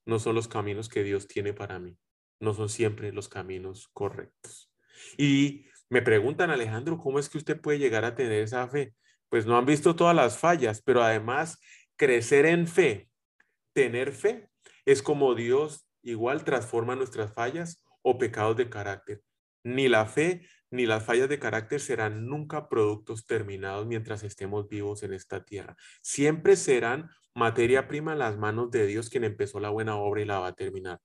no 0.06 0.20
son 0.20 0.36
los 0.36 0.48
caminos 0.48 0.88
que 0.88 1.04
Dios 1.04 1.28
tiene 1.28 1.54
para 1.54 1.80
mí, 1.80 1.98
no 2.40 2.54
son 2.54 2.70
siempre 2.70 3.12
los 3.12 3.28
caminos 3.28 3.90
correctos. 3.94 4.72
Y 5.18 5.66
me 5.90 6.02
preguntan, 6.02 6.50
Alejandro, 6.50 6.98
¿cómo 6.98 7.20
es 7.20 7.30
que 7.30 7.38
usted 7.38 7.60
puede 7.60 7.80
llegar 7.80 8.06
a 8.06 8.16
tener 8.16 8.44
esa 8.44 8.68
fe? 8.68 8.94
Pues 9.30 9.46
no 9.46 9.58
han 9.58 9.66
visto 9.66 9.96
todas 9.96 10.16
las 10.16 10.38
fallas, 10.38 10.82
pero 10.82 11.04
además 11.04 11.60
crecer 11.96 12.46
en 12.46 12.68
fe, 12.68 13.10
tener 13.74 14.12
fe, 14.12 14.50
es 14.86 15.02
como 15.02 15.36
Dios 15.36 15.88
igual 16.02 16.44
transforma 16.44 16.96
nuestras 16.96 17.34
fallas 17.34 17.84
o 18.02 18.18
pecados 18.18 18.58
de 18.58 18.70
carácter. 18.70 19.22
Ni 19.64 19.88
la 19.88 20.06
fe 20.06 20.48
ni 20.72 20.86
las 20.86 21.04
fallas 21.04 21.30
de 21.30 21.40
carácter 21.40 21.80
serán 21.80 22.28
nunca 22.28 22.68
productos 22.70 23.26
terminados 23.26 23.88
mientras 23.88 24.24
estemos 24.24 24.68
vivos 24.68 25.04
en 25.04 25.14
esta 25.14 25.44
tierra. 25.44 25.76
Siempre 26.02 26.56
serán 26.56 27.10
materia 27.34 27.88
prima 27.88 28.14
en 28.14 28.20
las 28.20 28.38
manos 28.38 28.72
de 28.72 28.86
Dios 28.86 29.10
quien 29.10 29.24
empezó 29.24 29.60
la 29.60 29.70
buena 29.70 29.96
obra 29.96 30.22
y 30.22 30.26
la 30.26 30.40
va 30.40 30.48
a 30.48 30.54
terminar. 30.54 31.00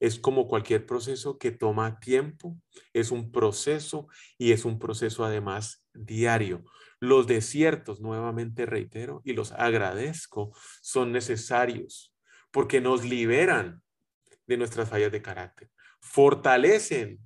Es 0.00 0.18
como 0.18 0.46
cualquier 0.46 0.86
proceso 0.86 1.38
que 1.38 1.50
toma 1.50 1.98
tiempo, 2.00 2.56
es 2.92 3.10
un 3.10 3.32
proceso 3.32 4.08
y 4.36 4.52
es 4.52 4.64
un 4.64 4.78
proceso 4.78 5.24
además 5.24 5.84
diario. 5.92 6.64
Los 7.00 7.26
desiertos, 7.26 8.00
nuevamente 8.00 8.66
reitero, 8.66 9.22
y 9.24 9.32
los 9.32 9.52
agradezco, 9.52 10.52
son 10.80 11.12
necesarios 11.12 12.14
porque 12.50 12.80
nos 12.80 13.04
liberan 13.04 13.82
de 14.46 14.56
nuestras 14.56 14.88
fallas 14.88 15.12
de 15.12 15.22
carácter, 15.22 15.70
fortalecen 16.00 17.20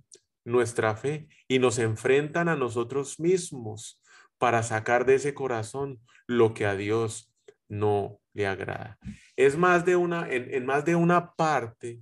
nuestra 0.44 0.96
fe 0.96 1.28
y 1.46 1.58
nos 1.58 1.78
enfrentan 1.78 2.48
a 2.48 2.56
nosotros 2.56 3.20
mismos 3.20 4.02
para 4.38 4.62
sacar 4.62 5.06
de 5.06 5.14
ese 5.14 5.34
corazón 5.34 6.00
lo 6.26 6.52
que 6.52 6.66
a 6.66 6.74
Dios 6.74 7.32
no 7.68 8.20
le 8.34 8.46
agrada. 8.46 8.98
Es 9.36 9.56
más 9.56 9.84
de 9.84 9.96
una, 9.96 10.28
en, 10.28 10.66
más 10.66 10.84
de 10.84 10.96
una 10.96 11.34
parte 11.34 12.00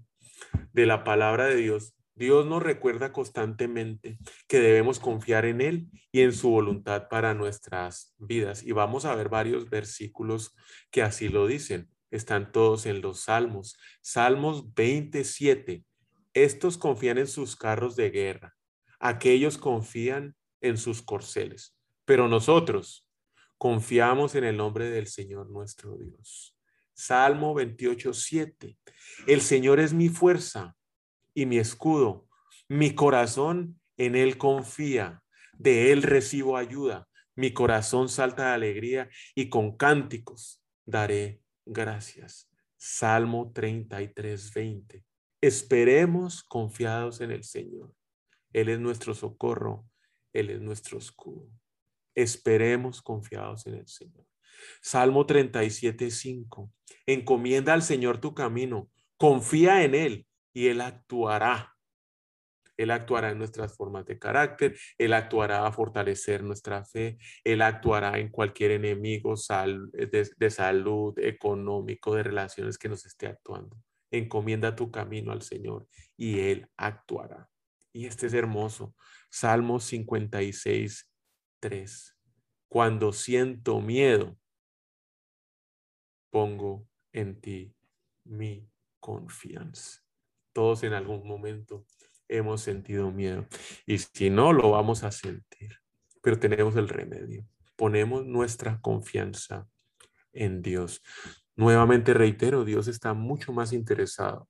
de 0.72 0.86
la 0.86 1.04
palabra 1.04 1.46
de 1.46 1.56
Dios, 1.56 1.94
Dios 2.20 2.44
nos 2.44 2.62
recuerda 2.62 3.12
constantemente 3.12 4.18
que 4.46 4.60
debemos 4.60 5.00
confiar 5.00 5.46
en 5.46 5.62
Él 5.62 5.88
y 6.12 6.20
en 6.20 6.34
su 6.34 6.50
voluntad 6.50 7.08
para 7.08 7.32
nuestras 7.32 8.14
vidas. 8.18 8.62
Y 8.62 8.72
vamos 8.72 9.06
a 9.06 9.14
ver 9.14 9.30
varios 9.30 9.70
versículos 9.70 10.54
que 10.90 11.02
así 11.02 11.30
lo 11.30 11.46
dicen. 11.46 11.88
Están 12.10 12.52
todos 12.52 12.84
en 12.84 13.00
los 13.00 13.20
Salmos. 13.20 13.78
Salmos 14.02 14.74
27. 14.74 15.82
Estos 16.34 16.76
confían 16.76 17.16
en 17.16 17.26
sus 17.26 17.56
carros 17.56 17.96
de 17.96 18.10
guerra. 18.10 18.54
Aquellos 18.98 19.56
confían 19.56 20.36
en 20.60 20.76
sus 20.76 21.00
corceles. 21.00 21.74
Pero 22.04 22.28
nosotros 22.28 23.08
confiamos 23.56 24.34
en 24.34 24.44
el 24.44 24.58
nombre 24.58 24.90
del 24.90 25.06
Señor 25.06 25.50
nuestro 25.50 25.96
Dios. 25.96 26.59
Salmo 27.00 27.54
28, 27.54 28.12
7. 28.12 28.76
El 29.26 29.40
Señor 29.40 29.80
es 29.80 29.94
mi 29.94 30.10
fuerza 30.10 30.76
y 31.32 31.46
mi 31.46 31.56
escudo. 31.56 32.28
Mi 32.68 32.94
corazón 32.94 33.80
en 33.96 34.16
Él 34.16 34.36
confía. 34.36 35.22
De 35.54 35.92
Él 35.92 36.02
recibo 36.02 36.58
ayuda. 36.58 37.08
Mi 37.36 37.54
corazón 37.54 38.10
salta 38.10 38.48
de 38.48 38.52
alegría 38.52 39.08
y 39.34 39.48
con 39.48 39.78
cánticos 39.78 40.62
daré 40.84 41.40
gracias. 41.64 42.50
Salmo 42.76 43.50
33, 43.54 44.52
20. 44.52 45.02
Esperemos 45.40 46.42
confiados 46.44 47.22
en 47.22 47.30
el 47.30 47.44
Señor. 47.44 47.94
Él 48.52 48.68
es 48.68 48.78
nuestro 48.78 49.14
socorro. 49.14 49.88
Él 50.34 50.50
es 50.50 50.60
nuestro 50.60 50.98
escudo. 50.98 51.48
Esperemos 52.14 53.00
confiados 53.00 53.66
en 53.66 53.76
el 53.76 53.88
Señor. 53.88 54.29
Salmo 54.82 55.26
37, 55.26 56.10
5. 56.10 56.72
Encomienda 57.06 57.72
al 57.72 57.82
Señor 57.82 58.18
tu 58.18 58.34
camino, 58.34 58.90
confía 59.16 59.84
en 59.84 59.94
Él 59.94 60.26
y 60.52 60.68
Él 60.68 60.80
actuará. 60.80 61.76
Él 62.76 62.90
actuará 62.90 63.30
en 63.30 63.38
nuestras 63.38 63.76
formas 63.76 64.06
de 64.06 64.18
carácter, 64.18 64.74
Él 64.96 65.12
actuará 65.12 65.66
a 65.66 65.72
fortalecer 65.72 66.42
nuestra 66.42 66.82
fe, 66.84 67.18
Él 67.44 67.60
actuará 67.60 68.18
en 68.18 68.30
cualquier 68.30 68.70
enemigo 68.70 69.34
de, 69.92 70.30
de 70.34 70.50
salud, 70.50 71.18
económico, 71.18 72.14
de 72.14 72.22
relaciones 72.22 72.78
que 72.78 72.88
nos 72.88 73.04
esté 73.04 73.26
actuando. 73.26 73.76
Encomienda 74.10 74.74
tu 74.74 74.90
camino 74.90 75.30
al 75.30 75.42
Señor 75.42 75.86
y 76.16 76.40
Él 76.40 76.68
actuará. 76.78 77.50
Y 77.92 78.06
este 78.06 78.28
es 78.28 78.34
hermoso. 78.34 78.94
Salmo 79.30 79.78
56, 79.78 81.10
3. 81.60 82.16
Cuando 82.68 83.12
siento 83.12 83.80
miedo, 83.80 84.39
pongo 86.30 86.86
en 87.12 87.40
ti 87.40 87.74
mi 88.24 88.68
confianza. 89.00 90.00
Todos 90.52 90.82
en 90.82 90.92
algún 90.92 91.26
momento 91.26 91.84
hemos 92.28 92.62
sentido 92.62 93.10
miedo 93.10 93.46
y 93.86 93.98
si 93.98 94.30
no, 94.30 94.52
lo 94.52 94.70
vamos 94.70 95.04
a 95.04 95.10
sentir, 95.10 95.76
pero 96.22 96.38
tenemos 96.38 96.76
el 96.76 96.88
remedio. 96.88 97.46
Ponemos 97.76 98.24
nuestra 98.26 98.80
confianza 98.80 99.68
en 100.32 100.62
Dios. 100.62 101.02
Nuevamente 101.56 102.14
reitero, 102.14 102.64
Dios 102.64 102.88
está 102.88 103.14
mucho 103.14 103.52
más 103.52 103.72
interesado 103.72 104.48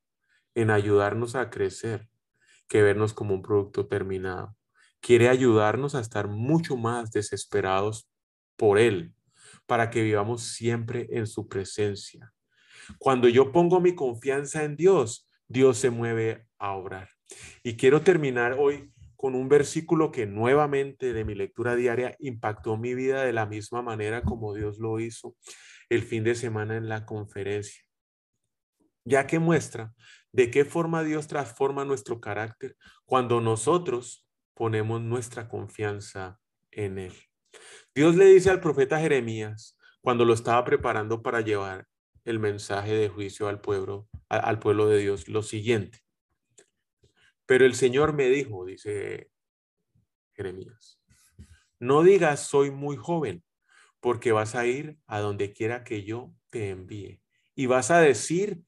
en 0.54 0.70
ayudarnos 0.70 1.34
a 1.34 1.50
crecer 1.50 2.08
que 2.68 2.82
vernos 2.82 3.14
como 3.14 3.34
un 3.34 3.42
producto 3.42 3.86
terminado. 3.86 4.56
Quiere 5.00 5.28
ayudarnos 5.28 5.94
a 5.94 6.00
estar 6.00 6.28
mucho 6.28 6.76
más 6.76 7.10
desesperados 7.10 8.08
por 8.56 8.78
Él, 8.78 9.14
para 9.70 9.88
que 9.88 10.02
vivamos 10.02 10.42
siempre 10.42 11.06
en 11.12 11.28
su 11.28 11.46
presencia. 11.46 12.32
Cuando 12.98 13.28
yo 13.28 13.52
pongo 13.52 13.78
mi 13.78 13.94
confianza 13.94 14.64
en 14.64 14.74
Dios, 14.74 15.30
Dios 15.46 15.78
se 15.78 15.90
mueve 15.90 16.48
a 16.58 16.72
obrar. 16.72 17.08
Y 17.62 17.76
quiero 17.76 18.00
terminar 18.00 18.56
hoy 18.58 18.92
con 19.14 19.36
un 19.36 19.48
versículo 19.48 20.10
que 20.10 20.26
nuevamente 20.26 21.12
de 21.12 21.24
mi 21.24 21.36
lectura 21.36 21.76
diaria 21.76 22.16
impactó 22.18 22.78
mi 22.78 22.96
vida 22.96 23.22
de 23.22 23.32
la 23.32 23.46
misma 23.46 23.80
manera 23.80 24.22
como 24.22 24.54
Dios 24.54 24.80
lo 24.80 24.98
hizo 24.98 25.36
el 25.88 26.02
fin 26.02 26.24
de 26.24 26.34
semana 26.34 26.76
en 26.76 26.88
la 26.88 27.06
conferencia, 27.06 27.84
ya 29.04 29.28
que 29.28 29.38
muestra 29.38 29.94
de 30.32 30.50
qué 30.50 30.64
forma 30.64 31.04
Dios 31.04 31.28
transforma 31.28 31.84
nuestro 31.84 32.20
carácter 32.20 32.76
cuando 33.04 33.40
nosotros 33.40 34.26
ponemos 34.52 35.00
nuestra 35.00 35.48
confianza 35.48 36.40
en 36.72 36.98
Él. 36.98 37.29
Dios 37.94 38.16
le 38.16 38.26
dice 38.26 38.50
al 38.50 38.60
profeta 38.60 39.00
Jeremías, 39.00 39.76
cuando 40.00 40.24
lo 40.24 40.34
estaba 40.34 40.64
preparando 40.64 41.22
para 41.22 41.40
llevar 41.40 41.86
el 42.24 42.38
mensaje 42.38 42.92
de 42.94 43.08
juicio 43.08 43.48
al 43.48 43.60
pueblo, 43.60 44.08
al 44.28 44.58
pueblo 44.58 44.88
de 44.88 44.98
Dios, 44.98 45.28
lo 45.28 45.42
siguiente. 45.42 46.00
Pero 47.46 47.66
el 47.66 47.74
Señor 47.74 48.12
me 48.12 48.28
dijo, 48.28 48.64
dice 48.64 49.30
Jeremías, 50.34 51.00
no 51.80 52.02
digas 52.02 52.46
soy 52.46 52.70
muy 52.70 52.96
joven, 52.96 53.42
porque 54.00 54.32
vas 54.32 54.54
a 54.54 54.66
ir 54.66 54.98
a 55.06 55.20
donde 55.20 55.52
quiera 55.52 55.84
que 55.84 56.04
yo 56.04 56.32
te 56.50 56.70
envíe 56.70 57.20
y 57.54 57.66
vas 57.66 57.90
a 57.90 58.00
decir 58.00 58.62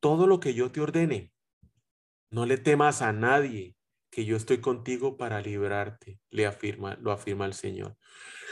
todo 0.00 0.26
lo 0.26 0.40
que 0.40 0.54
yo 0.54 0.70
te 0.70 0.80
ordene. 0.80 1.32
No 2.30 2.46
le 2.46 2.58
temas 2.58 3.02
a 3.02 3.12
nadie, 3.12 3.74
que 4.18 4.24
yo 4.24 4.36
estoy 4.36 4.58
contigo 4.58 5.16
para 5.16 5.40
librarte, 5.40 6.18
le 6.30 6.44
afirma, 6.44 6.96
lo 7.00 7.12
afirma 7.12 7.46
el 7.46 7.52
Señor. 7.54 7.96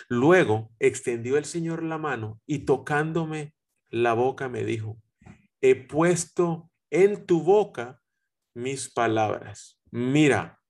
Luego 0.08 0.70
extendió 0.78 1.38
el 1.38 1.44
Señor 1.44 1.82
la 1.82 1.98
mano 1.98 2.40
y 2.46 2.60
tocándome 2.60 3.52
la 3.90 4.12
boca 4.12 4.48
me 4.48 4.62
dijo, 4.62 5.02
he 5.60 5.74
puesto 5.74 6.70
en 6.88 7.26
tu 7.26 7.42
boca 7.42 8.00
mis 8.54 8.88
palabras. 8.88 9.80
Mira, 9.90 10.60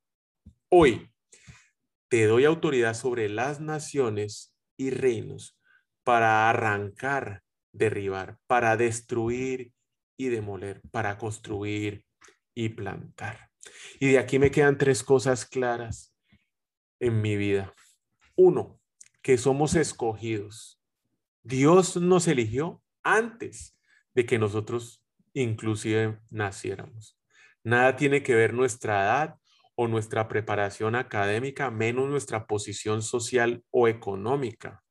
hoy 0.71 1.13
te 2.09 2.25
doy 2.25 2.47
autoridad 2.47 2.95
sobre 2.95 3.29
las 3.29 3.61
naciones 3.61 4.57
y 4.79 4.89
reinos 4.89 5.61
para 6.05 6.49
arrancar, 6.49 7.43
derribar, 7.71 8.39
para 8.47 8.79
destruir 8.79 9.75
y 10.17 10.29
demoler, 10.29 10.81
para 10.91 11.19
construir 11.19 12.07
y 12.55 12.71
plantar. 12.71 13.51
Y 14.00 14.12
de 14.12 14.18
aquí 14.18 14.38
me 14.38 14.50
quedan 14.50 14.79
tres 14.79 15.02
cosas 15.02 15.44
claras 15.44 16.14
en 17.00 17.20
mi 17.20 17.37
vida. 17.37 17.72
Uno, 18.37 18.81
que 19.22 19.38
somos 19.38 19.74
escogidos. 19.74 20.81
Dios 21.42 21.96
nos 21.96 22.29
eligió 22.29 22.83
antes 23.02 23.79
de 24.14 24.26
que 24.26 24.38
nosotros 24.38 25.05
inclusive 25.33 26.20
naciéramos. 26.31 27.18
Nada 27.62 27.96
tiene 27.96 28.22
que 28.22 28.35
ver 28.35 28.55
nuestra 28.55 29.02
edad 29.02 29.37
o 29.74 29.88
nuestra 29.88 30.29
preparación 30.29 30.94
académica, 30.94 31.70
menos 31.70 32.09
nuestra 32.09 32.46
posición 32.46 33.02
social 33.02 33.64
o 33.70 33.88
económica. 33.88 34.83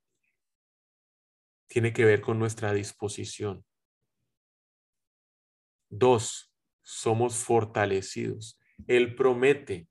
Tiene 1.68 1.94
que 1.94 2.06
ver 2.06 2.22
con 2.22 2.38
nuestra 2.38 2.74
disposición. 2.74 3.66
Dos, 5.90 6.54
somos 6.84 7.36
fortalecidos. 7.36 8.60
Él 8.88 9.16
promete 9.16 9.88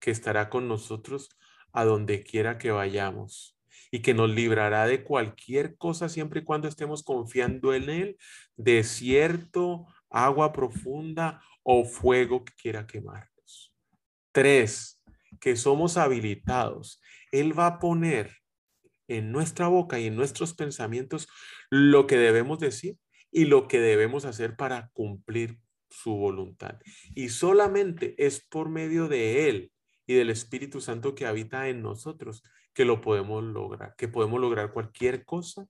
que 0.00 0.10
estará 0.10 0.48
con 0.48 0.68
nosotros 0.68 1.30
a 1.72 1.84
donde 1.84 2.22
quiera 2.22 2.58
que 2.58 2.70
vayamos 2.70 3.58
y 3.90 4.00
que 4.00 4.14
nos 4.14 4.30
librará 4.30 4.86
de 4.86 5.04
cualquier 5.04 5.76
cosa 5.76 6.08
siempre 6.08 6.40
y 6.40 6.44
cuando 6.44 6.68
estemos 6.68 7.02
confiando 7.02 7.74
en 7.74 7.88
Él, 7.88 8.16
desierto, 8.56 9.86
agua 10.10 10.52
profunda 10.52 11.42
o 11.62 11.84
fuego 11.84 12.44
que 12.44 12.52
quiera 12.54 12.86
quemarnos. 12.86 13.74
Tres, 14.32 15.02
que 15.40 15.56
somos 15.56 15.96
habilitados. 15.96 17.00
Él 17.32 17.58
va 17.58 17.66
a 17.66 17.78
poner 17.78 18.32
en 19.08 19.32
nuestra 19.32 19.68
boca 19.68 19.98
y 19.98 20.06
en 20.06 20.16
nuestros 20.16 20.54
pensamientos 20.54 21.28
lo 21.70 22.06
que 22.06 22.16
debemos 22.16 22.58
decir 22.58 22.98
y 23.30 23.46
lo 23.46 23.68
que 23.68 23.80
debemos 23.80 24.24
hacer 24.24 24.56
para 24.56 24.90
cumplir 24.92 25.58
su 25.90 26.14
voluntad. 26.16 26.78
Y 27.14 27.28
solamente 27.30 28.14
es 28.18 28.40
por 28.40 28.68
medio 28.68 29.08
de 29.08 29.48
Él 29.48 29.72
y 30.06 30.14
del 30.14 30.30
Espíritu 30.30 30.80
Santo 30.80 31.14
que 31.14 31.26
habita 31.26 31.68
en 31.68 31.82
nosotros 31.82 32.42
que 32.72 32.84
lo 32.84 33.00
podemos 33.00 33.42
lograr, 33.42 33.94
que 33.96 34.08
podemos 34.08 34.40
lograr 34.40 34.72
cualquier 34.72 35.24
cosa, 35.24 35.66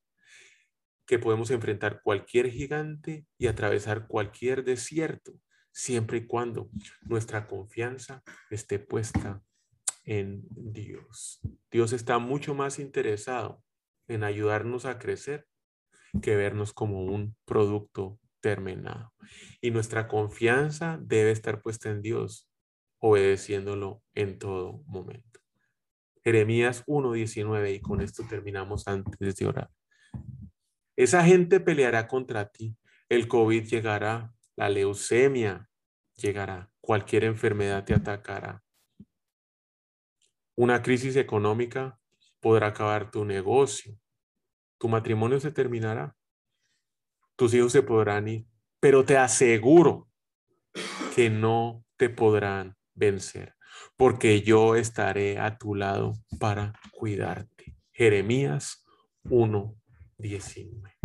que 1.06 1.18
podemos 1.18 1.50
enfrentar 1.50 2.02
cualquier 2.02 2.50
gigante 2.50 3.26
y 3.38 3.46
atravesar 3.46 4.06
cualquier 4.06 4.62
desierto, 4.62 5.32
siempre 5.72 6.18
y 6.18 6.26
cuando 6.26 6.68
nuestra 7.00 7.46
confianza 7.46 8.22
esté 8.50 8.78
puesta 8.78 9.42
en 10.04 10.42
Dios. 10.50 11.40
Dios 11.70 11.92
está 11.92 12.18
mucho 12.18 12.54
más 12.54 12.78
interesado 12.78 13.62
en 14.06 14.22
ayudarnos 14.22 14.84
a 14.84 14.98
crecer 14.98 15.46
que 16.22 16.36
vernos 16.36 16.72
como 16.72 17.04
un 17.04 17.36
producto 17.44 18.18
Y 19.60 19.70
nuestra 19.70 20.08
confianza 20.08 20.98
debe 21.00 21.30
estar 21.30 21.60
puesta 21.60 21.90
en 21.90 22.02
Dios, 22.02 22.48
obedeciéndolo 22.98 24.02
en 24.14 24.38
todo 24.38 24.82
momento. 24.86 25.40
Jeremías 26.24 26.84
1.19 26.86 27.74
y 27.74 27.80
con 27.80 28.00
esto 28.00 28.22
terminamos 28.28 28.86
antes 28.86 29.36
de 29.36 29.46
orar. 29.46 29.70
Esa 30.96 31.24
gente 31.24 31.60
peleará 31.60 32.08
contra 32.08 32.48
ti, 32.48 32.76
el 33.08 33.28
COVID 33.28 33.64
llegará, 33.64 34.34
la 34.56 34.68
leucemia 34.68 35.70
llegará, 36.16 36.70
cualquier 36.80 37.24
enfermedad 37.24 37.84
te 37.84 37.94
atacará. 37.94 38.62
Una 40.56 40.82
crisis 40.82 41.14
económica 41.16 41.98
podrá 42.40 42.66
acabar 42.66 43.10
tu 43.10 43.24
negocio, 43.24 43.96
tu 44.78 44.88
matrimonio 44.88 45.38
se 45.38 45.52
terminará, 45.52 46.16
tus 47.38 47.54
hijos 47.54 47.70
se 47.70 47.84
podrán 47.84 48.26
ir, 48.26 48.46
pero 48.80 49.04
te 49.04 49.16
aseguro 49.16 50.08
que 51.14 51.30
no 51.30 51.84
te 51.96 52.10
podrán 52.10 52.76
vencer, 52.94 53.54
porque 53.96 54.42
yo 54.42 54.74
estaré 54.74 55.38
a 55.38 55.56
tu 55.56 55.76
lado 55.76 56.14
para 56.40 56.72
cuidarte. 56.90 57.76
Jeremías 57.92 58.84
1, 59.30 59.76
19. 60.18 60.98